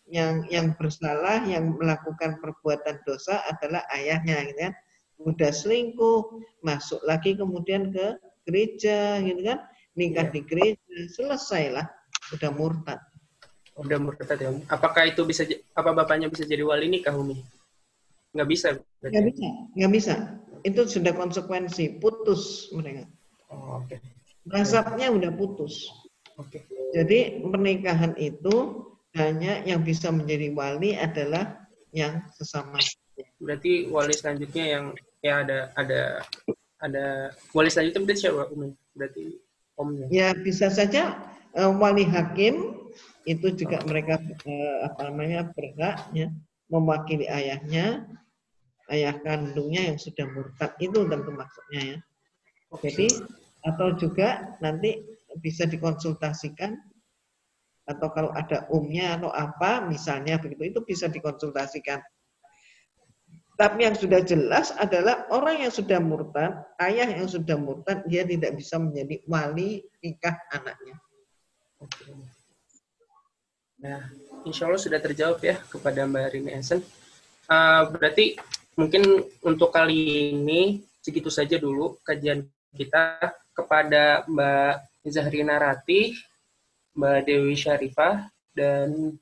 Yang 0.06 0.46
yang 0.54 0.68
bersalah, 0.78 1.46
yang 1.50 1.78
melakukan 1.82 2.38
perbuatan 2.38 3.02
dosa 3.10 3.42
adalah 3.50 3.82
ayahnya, 3.94 4.46
gitu 4.50 4.60
kan? 4.70 4.74
Udah 5.22 5.50
selingkuh, 5.50 6.46
masuk 6.62 7.02
lagi 7.06 7.34
kemudian 7.34 7.90
ke 7.90 8.18
gereja, 8.46 9.18
gitu 9.26 9.42
kan? 9.42 9.66
Nikah 9.96 10.28
Iya. 10.30 10.34
di 10.36 10.42
gereja, 10.46 10.98
selesailah, 11.10 11.88
udah 12.36 12.52
murtad. 12.54 13.00
Udah 13.80 13.98
murtad 13.98 14.38
ya. 14.38 14.54
Apakah 14.70 15.10
itu 15.10 15.26
bisa 15.26 15.48
apa 15.74 15.90
bapaknya 15.96 16.30
bisa 16.30 16.46
jadi 16.46 16.62
wali 16.62 16.86
nikah, 16.92 17.16
Umi? 17.16 17.42
Nggak 18.36 18.50
bisa. 18.52 18.68
berarti. 19.00 19.10
Nggak 19.16 19.26
bisa, 19.32 19.48
nggak 19.74 19.92
bisa. 19.96 20.14
Itu 20.68 20.82
sudah 20.86 21.14
konsekuensi, 21.16 21.98
putus 21.98 22.70
mereka. 22.76 23.08
Oh, 23.50 23.82
oke. 23.82 23.98
Nasabnya 24.46 25.10
udah 25.10 25.32
putus. 25.34 25.90
Oke. 26.38 26.66
Jadi 26.94 27.42
pernikahan 27.42 28.14
itu 28.16 28.86
hanya 29.16 29.64
yang 29.64 29.82
bisa 29.82 30.12
menjadi 30.12 30.52
wali 30.54 30.94
adalah 30.94 31.66
yang 31.96 32.22
sesama. 32.36 32.78
Berarti 33.40 33.88
wali 33.88 34.14
selanjutnya 34.14 34.66
yang 34.68 34.86
ya 35.24 35.42
ada 35.42 35.60
ada 35.80 36.02
ada 36.84 37.06
wali 37.56 37.72
selanjutnya 37.72 38.04
berarti 38.06 38.22
siapa, 38.22 38.44
Umi? 38.52 38.68
Berarti 38.94 39.24
omnya. 39.80 40.06
Ya 40.12 40.28
bisa 40.36 40.68
saja 40.68 41.16
eh, 41.56 41.72
wali 41.72 42.04
hakim 42.04 42.86
itu 43.26 43.48
juga 43.56 43.82
mereka 43.88 44.22
eh, 44.46 44.78
apa 44.86 45.10
namanya 45.10 45.50
berhak 45.56 46.12
ya 46.14 46.30
mewakili 46.70 47.30
ayahnya, 47.30 48.10
ayah 48.90 49.16
kandungnya 49.22 49.94
yang 49.94 49.98
sudah 50.02 50.26
murtad 50.30 50.74
itu 50.82 51.06
tentu 51.06 51.32
maksudnya 51.32 51.82
ya. 51.82 51.98
Oke. 52.74 52.90
Jadi 52.92 53.08
atau 53.66 53.98
juga 53.98 54.56
nanti 54.62 55.02
bisa 55.42 55.66
dikonsultasikan 55.66 56.78
atau 57.86 58.08
kalau 58.14 58.34
ada 58.34 58.66
umnya 58.74 59.18
atau 59.18 59.30
apa 59.30 59.86
misalnya 59.86 60.38
begitu 60.42 60.74
itu 60.74 60.80
bisa 60.86 61.10
dikonsultasikan. 61.10 62.02
Tapi 63.56 63.88
yang 63.88 63.96
sudah 63.96 64.20
jelas 64.20 64.76
adalah 64.76 65.32
orang 65.32 65.64
yang 65.64 65.72
sudah 65.72 65.96
murtad, 66.04 66.60
ayah 66.84 67.08
yang 67.08 67.24
sudah 67.24 67.56
murtad, 67.56 68.04
dia 68.04 68.28
tidak 68.28 68.52
bisa 68.60 68.76
menjadi 68.76 69.24
wali 69.32 69.80
nikah 70.04 70.36
anaknya. 70.52 71.00
Nah, 73.80 74.12
insya 74.44 74.68
Allah 74.68 74.82
sudah 74.82 75.00
terjawab 75.00 75.40
ya 75.40 75.56
kepada 75.72 76.04
Mbak 76.04 76.36
Rini 76.36 76.52
Esen. 76.52 76.84
Uh, 77.48 77.96
berarti 77.96 78.36
mungkin 78.76 79.24
untuk 79.40 79.72
kali 79.72 80.36
ini 80.36 80.84
segitu 81.00 81.32
saja 81.32 81.56
dulu 81.56 81.96
kajian 82.04 82.44
kita 82.76 83.24
kepada 83.56 84.28
Mbak 84.28 85.08
Zahrina 85.08 85.56
Ratih, 85.56 86.12
Mbak 86.94 87.20
Dewi 87.24 87.56
Syarifah, 87.56 88.28
dan 88.52 89.16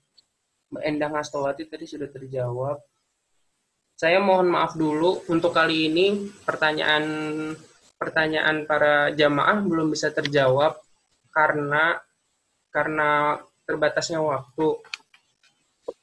Mbak 0.73 0.83
Endang 0.83 1.13
Astowati 1.13 1.69
tadi 1.69 1.85
sudah 1.85 2.09
terjawab. 2.09 2.81
Saya 3.93 4.17
mohon 4.17 4.49
maaf 4.49 4.73
dulu 4.73 5.21
untuk 5.29 5.53
kali 5.53 5.87
ini 5.87 6.33
pertanyaan 6.43 7.05
pertanyaan 7.95 8.65
para 8.65 9.13
jamaah 9.13 9.63
belum 9.63 9.93
bisa 9.93 10.09
terjawab 10.09 10.75
karena 11.29 12.01
karena 12.73 13.37
terbatasnya 13.69 14.19
waktu. 14.19 14.81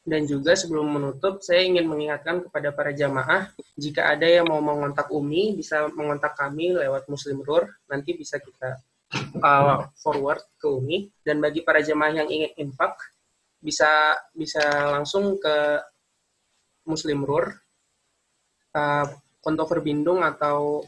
Dan 0.01 0.25
juga 0.25 0.57
sebelum 0.57 0.97
menutup, 0.97 1.45
saya 1.45 1.61
ingin 1.61 1.85
mengingatkan 1.85 2.41
kepada 2.49 2.73
para 2.73 2.91
jamaah, 2.97 3.53
jika 3.77 4.09
ada 4.09 4.25
yang 4.25 4.49
mau 4.49 4.65
mengontak 4.65 5.13
Umi, 5.13 5.53
bisa 5.53 5.93
mengontak 5.93 6.33
kami 6.41 6.73
lewat 6.73 7.05
Muslim 7.05 7.45
Rur, 7.45 7.69
nanti 7.85 8.17
bisa 8.17 8.41
kita 8.41 8.81
uh, 9.45 9.85
forward 10.01 10.41
ke 10.57 10.67
Umi. 10.73 11.13
Dan 11.21 11.45
bagi 11.45 11.61
para 11.61 11.85
jamaah 11.85 12.25
yang 12.25 12.29
ingin 12.33 12.51
infak, 12.57 12.97
bisa 13.61 14.17
bisa 14.33 14.89
langsung 14.89 15.37
ke 15.37 15.85
Muslim 16.89 17.21
Rur, 17.29 17.53
uh, 18.73 19.07
konto 19.45 19.65
Verbindung 19.69 20.25
atau 20.25 20.81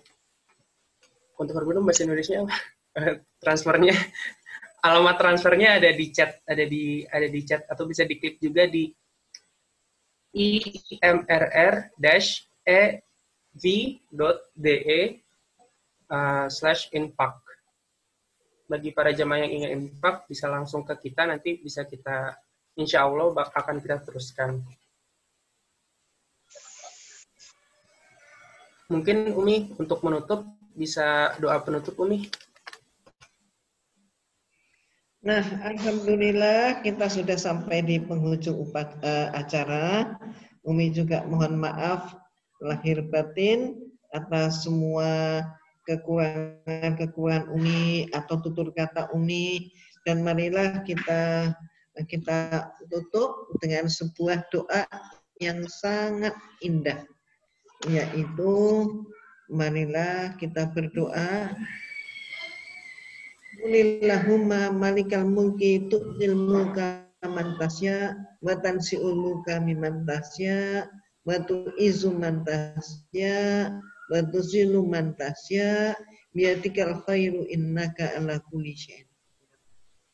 konto 1.36 1.52
Verbindung 1.52 1.84
bahasa 1.84 2.08
Indonesia 2.08 2.48
transfernya. 3.44 3.92
Alamat 4.82 5.14
transfernya 5.14 5.78
ada 5.78 5.94
di 5.94 6.10
chat 6.10 6.42
ada 6.42 6.64
di 6.66 7.06
ada 7.06 7.28
di 7.30 7.40
chat 7.46 7.62
atau 7.70 7.86
bisa 7.86 8.02
diklik 8.02 8.42
juga 8.42 8.66
di 8.66 8.90
imrr 10.33 11.93
dash 12.01 12.49
e 12.64 13.01
uh, 16.09 16.47
slash 16.49 16.89
infak 16.97 17.37
bagi 18.68 18.89
para 18.97 19.12
jemaah 19.12 19.45
yang 19.45 19.53
ingin 19.53 19.70
infak 19.85 20.24
bisa 20.24 20.49
langsung 20.49 20.80
ke 20.80 20.97
kita. 20.97 21.28
Nanti 21.28 21.61
bisa 21.61 21.85
kita 21.85 22.33
insya 22.80 23.05
Allah 23.05 23.28
akan 23.53 23.76
kita 23.85 24.01
teruskan. 24.01 24.64
Mungkin 28.89 29.37
Umi 29.37 29.76
untuk 29.80 30.01
menutup 30.05 30.45
bisa 30.72 31.37
doa 31.41 31.61
penutup 31.61 31.97
Umi 32.01 32.28
Nah, 35.23 35.47
Alhamdulillah 35.62 36.83
kita 36.83 37.07
sudah 37.07 37.39
sampai 37.39 37.79
di 37.87 38.03
penghujung 38.03 38.59
upat, 38.59 38.99
uh, 39.07 39.31
acara. 39.39 40.18
Umi 40.66 40.91
juga 40.91 41.23
mohon 41.31 41.62
maaf 41.62 42.18
lahir 42.59 43.07
batin 43.07 43.79
atas 44.11 44.66
semua 44.66 45.43
kekurangan-kekurangan 45.87 47.55
Umi 47.55 48.11
atau 48.11 48.43
tutur 48.43 48.75
kata 48.75 49.14
Umi 49.14 49.70
dan 50.03 50.27
marilah 50.27 50.83
kita 50.83 51.55
kita 52.11 52.70
tutup 52.91 53.47
dengan 53.62 53.87
sebuah 53.87 54.43
doa 54.51 54.87
yang 55.39 55.62
sangat 55.70 56.35
indah 56.66 56.99
yaitu 57.87 58.55
marilah 59.51 60.35
kita 60.39 60.66
berdoa 60.70 61.55
Qulillahumma 63.62 64.74
malikal 64.74 65.22
mulki 65.22 65.86
tu'til 65.86 66.34
mulka 66.34 67.06
man 67.22 67.54
tasya 67.62 68.10
wa 68.42 68.58
tansi'ul 68.58 69.14
mulka 69.14 69.62
mimman 69.62 70.02
tasya 70.02 70.90
wa 71.22 71.38
tu'izu 71.46 72.10
man 72.10 72.42
tasya 72.42 73.70
wa 74.10 74.18
tuzilu 74.34 74.82
man 74.82 75.14
tasya 75.14 75.94
biyatikal 76.34 77.06
khairu 77.06 77.46
innaka 77.54 78.18
ala 78.18 78.42
kulli 78.50 78.74
syai'in 78.74 79.06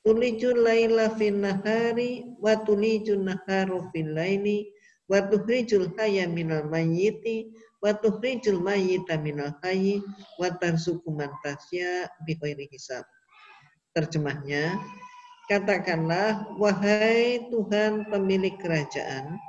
tulijul 0.04 0.60
laila 0.60 1.08
fin 1.16 1.40
nahari 1.40 2.28
wa 2.44 2.52
tulijul 2.68 3.24
naharu 3.24 3.88
fil 3.96 4.12
laili 4.12 4.68
wa 5.08 5.24
tuhrijul 5.24 5.88
hayya 5.96 6.28
minal 6.28 6.68
mayyiti 6.68 7.48
wa 7.80 7.96
tuhrijul 7.96 8.60
mayyita 8.60 9.16
minal 9.24 9.56
hayyi 9.64 10.04
wa 10.36 10.52
tarzuqu 10.60 11.08
man 11.16 11.32
tasya 11.40 12.12
bi 12.28 12.36
ghairi 12.36 12.68
hisab 12.68 13.08
Terjemahnya, 13.98 14.78
katakanlah, 15.50 16.54
wahai 16.54 17.50
Tuhan 17.50 18.06
pemilik 18.06 18.54
kerajaan, 18.62 19.42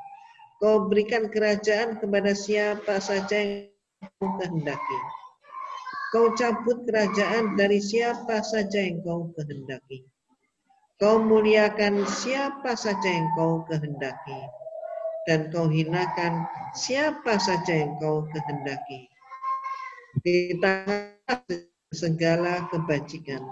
kau 0.58 0.90
berikan 0.90 1.30
kerajaan 1.30 2.02
kepada 2.02 2.34
siapa 2.34 2.98
saja 2.98 3.38
yang 3.38 4.10
kau 4.18 4.42
kehendaki. 4.42 5.00
Kau 6.10 6.34
cabut 6.34 6.82
kerajaan 6.90 7.54
dari 7.62 7.78
siapa 7.78 8.42
saja 8.42 8.90
yang 8.90 9.06
kau 9.06 9.30
kehendaki. 9.38 10.02
Kau 10.98 11.22
muliakan 11.22 12.10
siapa 12.10 12.74
saja 12.74 13.06
yang 13.06 13.30
kau 13.38 13.62
kehendaki. 13.70 14.40
Dan 15.30 15.54
kau 15.54 15.70
hinakan 15.70 16.50
siapa 16.74 17.38
saja 17.38 17.86
yang 17.86 18.02
kau 18.02 18.26
kehendaki. 18.34 19.06
Di 20.26 20.58
tangan 20.58 21.46
segala 21.94 22.66
kebajikan 22.74 23.46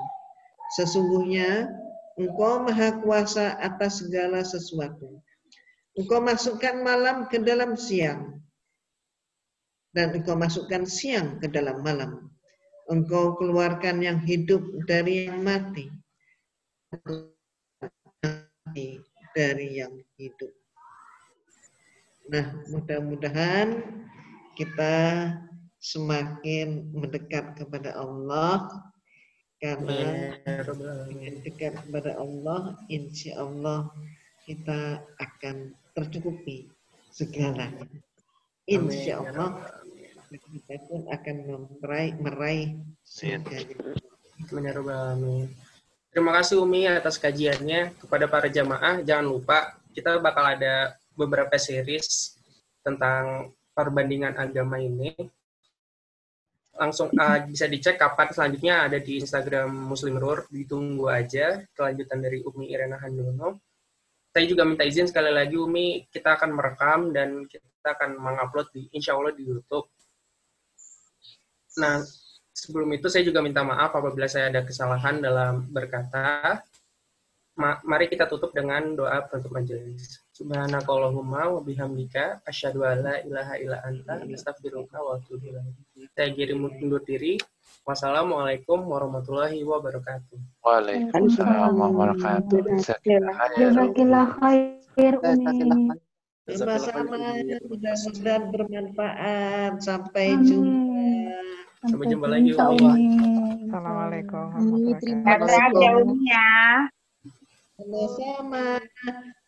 Sesungguhnya 0.76 1.72
Engkau 2.18 2.66
maha 2.66 2.98
kuasa 2.98 3.62
atas 3.62 4.02
segala 4.02 4.42
sesuatu. 4.42 5.22
Engkau 5.94 6.18
masukkan 6.18 6.82
malam 6.82 7.30
ke 7.30 7.38
dalam 7.38 7.78
siang. 7.78 8.42
Dan 9.94 10.18
engkau 10.18 10.34
masukkan 10.34 10.82
siang 10.90 11.38
ke 11.38 11.46
dalam 11.46 11.86
malam. 11.86 12.34
Engkau 12.90 13.38
keluarkan 13.38 14.02
yang 14.02 14.18
hidup 14.26 14.66
dari 14.90 15.30
yang 15.30 15.46
mati. 15.46 15.94
dari 19.38 19.78
yang 19.78 19.94
hidup. 20.18 20.50
Nah, 22.34 22.66
mudah-mudahan 22.74 23.86
kita 24.58 24.96
semakin 25.78 26.90
mendekat 26.90 27.54
kepada 27.54 27.94
Allah 27.94 28.66
karena 29.58 30.38
dengan 31.10 31.34
dekat 31.42 31.74
kepada 31.82 32.14
Allah, 32.22 32.78
insya 32.94 33.42
Allah 33.42 33.90
kita 34.46 35.02
akan 35.18 35.74
tercukupi 35.98 36.70
segalanya. 37.10 37.90
Insya 38.70 39.26
Allah 39.26 39.66
kita 40.30 40.76
pun 40.86 41.10
akan 41.10 41.36
meraih, 41.82 42.14
meraih 42.22 42.68
segalanya. 43.02 43.98
Terima 46.14 46.32
kasih 46.38 46.62
Umi 46.62 46.86
atas 46.86 47.18
kajiannya. 47.18 47.98
Kepada 47.98 48.30
para 48.30 48.48
jamaah, 48.48 49.02
jangan 49.02 49.26
lupa 49.26 49.78
kita 49.98 50.22
bakal 50.22 50.46
ada 50.46 50.94
beberapa 51.18 51.58
series 51.58 52.38
tentang 52.86 53.52
perbandingan 53.74 54.38
agama 54.38 54.78
ini 54.78 55.14
langsung 56.78 57.10
uh, 57.12 57.40
bisa 57.50 57.66
dicek 57.66 57.98
kapan 57.98 58.30
selanjutnya 58.30 58.88
ada 58.88 58.98
di 59.02 59.18
Instagram 59.20 59.74
Muslim 59.74 60.22
Rur. 60.22 60.46
Ditunggu 60.48 61.10
aja 61.10 61.66
kelanjutan 61.74 62.22
dari 62.22 62.46
Umi 62.46 62.72
Irena 62.72 63.02
Handono. 63.02 63.60
Saya 64.32 64.46
juga 64.46 64.64
minta 64.70 64.86
izin 64.86 65.10
sekali 65.10 65.34
lagi 65.34 65.58
Umi, 65.58 66.06
kita 66.14 66.38
akan 66.38 66.54
merekam 66.54 67.10
dan 67.10 67.50
kita 67.50 67.98
akan 67.98 68.22
mengupload 68.22 68.70
di 68.70 68.86
Insya 68.94 69.18
Allah 69.18 69.34
di 69.34 69.42
YouTube. 69.42 69.90
Nah, 71.82 72.06
sebelum 72.54 72.90
itu 72.94 73.10
saya 73.10 73.26
juga 73.26 73.42
minta 73.42 73.66
maaf 73.66 73.98
apabila 73.98 74.30
saya 74.30 74.54
ada 74.54 74.62
kesalahan 74.62 75.22
dalam 75.22 75.66
berkata. 75.74 76.62
Ma 77.58 77.82
mari 77.82 78.06
kita 78.06 78.30
tutup 78.30 78.54
dengan 78.54 78.94
doa 78.94 79.26
penutup 79.26 79.50
majelis. 79.50 80.22
Subhanakallahumma 80.38 81.50
wa 81.50 81.66
bihamdika 81.66 82.46
asyhadu 82.46 82.86
an 82.86 83.02
la 83.02 83.26
ilaha 83.26 83.58
illa 83.58 83.82
anta 83.82 84.22
astaghfiruka 84.22 85.02
wa 85.02 85.18
atubu 85.18 85.50
ilaik. 85.50 85.74
Saya 86.14 86.30
kirim 86.30 86.62
undur 86.62 87.02
diri. 87.02 87.42
Wassalamualaikum 87.82 88.86
warahmatullahi 88.86 89.66
wabarakatuh. 89.66 90.38
Waalaikumsalam 90.62 91.74
warahmatullahi 91.74 92.54
wabarakatuh. 92.54 93.58
Jazakallah 93.58 94.38
khair 94.38 95.18
Umi. 95.26 95.98
Sama-sama, 96.54 97.42
mudah-mudahan 97.66 98.54
bermanfaat. 98.54 99.82
Sampai 99.82 100.38
jumpa. 100.46 101.34
Sampai 101.82 102.14
jumpa 102.14 102.30
lagi. 102.30 102.54
Assalamualaikum 102.54 104.54
warahmatullahi 104.54 105.18
wabarakatuh. 105.18 106.14
Sama-sama. 107.74 108.86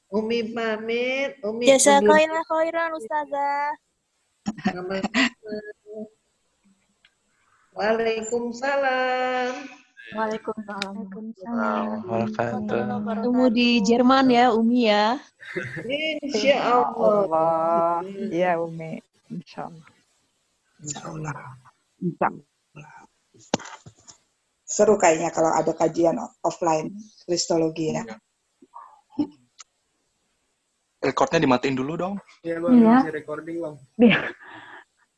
Umi 0.10 0.42
pamit. 0.50 1.38
Umi 1.46 1.70
Jazakallah 1.70 2.42
khairan 2.50 2.98
Ustazah. 2.98 3.78
Waalaikumsalam. 7.78 9.54
Waalaikumsalam. 10.18 12.02
Waalaikumsalam. 12.10 13.22
Tunggu 13.22 13.48
di 13.54 13.86
Jerman 13.86 14.34
ya, 14.34 14.50
Umi 14.50 14.90
ya. 14.90 15.22
Insya 15.86 16.58
Allah. 16.74 18.02
Ya 18.34 18.58
Umi. 18.58 18.98
Insya 19.30 19.70
Allah. 19.70 19.90
Insya 20.82 21.06
Allah. 21.06 21.34
Insya 22.02 22.26
Allah. 22.34 22.48
seru 24.70 25.02
kayaknya 25.02 25.34
kalau 25.34 25.50
ada 25.50 25.74
kajian 25.74 26.16
offline 26.46 26.94
kristologi 27.26 27.90
ya. 27.98 28.06
Recordnya 31.00 31.40
dimatiin 31.40 31.80
dulu 31.80 31.96
dong. 31.96 32.14
Iya 32.44 32.60
bang, 32.60 32.72
Iya. 32.76 32.92
masih 33.00 33.14
recording 33.16 33.58
bang. 33.64 33.76
biar 33.96 34.22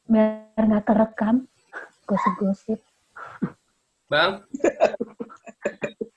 biar 0.05 0.61
nggak 0.61 0.85
terekam 0.85 1.35
gosip-gosip. 2.05 2.79
Bang, 4.05 4.43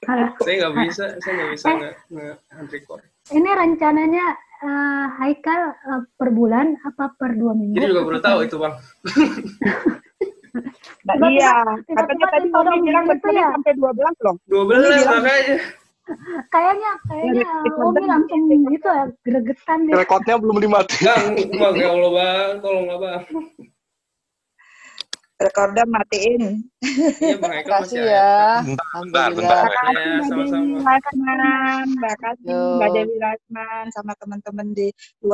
Halo. 0.05 0.27
saya 0.43 0.55
nggak 0.67 0.75
bisa, 0.83 1.05
saya 1.23 1.33
nggak 1.33 1.51
bisa 1.55 1.67
nge, 1.71 1.91
nge 2.11 2.29
record. 2.69 3.01
Ini 3.31 3.51
rencananya 3.55 4.27
eh, 4.61 5.07
Haikal 5.17 5.61
eh, 5.73 6.03
per 6.13 6.29
bulan 6.29 6.75
apa 6.83 7.15
per 7.15 7.33
dua 7.33 7.55
minggu? 7.55 7.79
Jadi 7.79 7.89
juga 7.89 8.03
baru 8.05 8.21
tahu 8.21 8.39
itu 8.45 8.57
bang. 8.59 8.75
Nah, 11.05 11.29
iya, 11.29 11.53
katanya 11.85 12.27
tadi 12.33 12.49
Umi 12.49 12.79
bilang 12.89 13.05
gitu 13.05 13.13
bertemu 13.29 13.37
ya? 13.37 13.49
sampai 13.53 13.73
12 13.77 14.25
loh. 14.25 14.35
12 14.49 14.55
Umi 14.55 14.89
bilang 14.89 15.21
makanya. 15.21 15.57
Kayaknya 16.53 16.91
kayaknya 17.09 17.49
Umi 17.81 18.05
langsung 18.05 18.41
gitu 18.53 18.89
ya 18.89 19.05
gregetan 19.25 19.79
deh. 19.89 19.97
Recordnya 19.97 20.37
belum 20.37 20.61
dimatiin. 20.61 21.01
Bang, 21.01 21.33
bang 21.49 21.75
ya 21.81 21.89
Allah 21.97 22.11
bang, 22.13 22.51
tolonglah 22.61 22.99
bang. 23.01 23.23
Rekorder 25.35 25.87
matiin. 25.91 26.43
Iya 27.19 27.37
bang 27.43 27.53
Eka 27.59 27.83
masih 27.83 28.05
ya. 28.05 28.63
Bentar, 28.63 29.29
bentar. 29.35 29.67
Terima 29.67 29.73
kasih 29.75 29.99
Ya, 29.99 30.15
Mbak 30.15 30.29
sama-sama. 30.31 30.63
Dewi 30.63 30.85
Rasman, 30.85 31.87
Mbak 31.99 32.15
kasih. 32.23 32.55
Mbak 32.79 32.89
Dewi 32.95 33.17
Rasman 33.19 33.85
sama 33.91 34.13
teman-teman 34.21 34.67
di 34.77 34.87
luar 35.25 35.33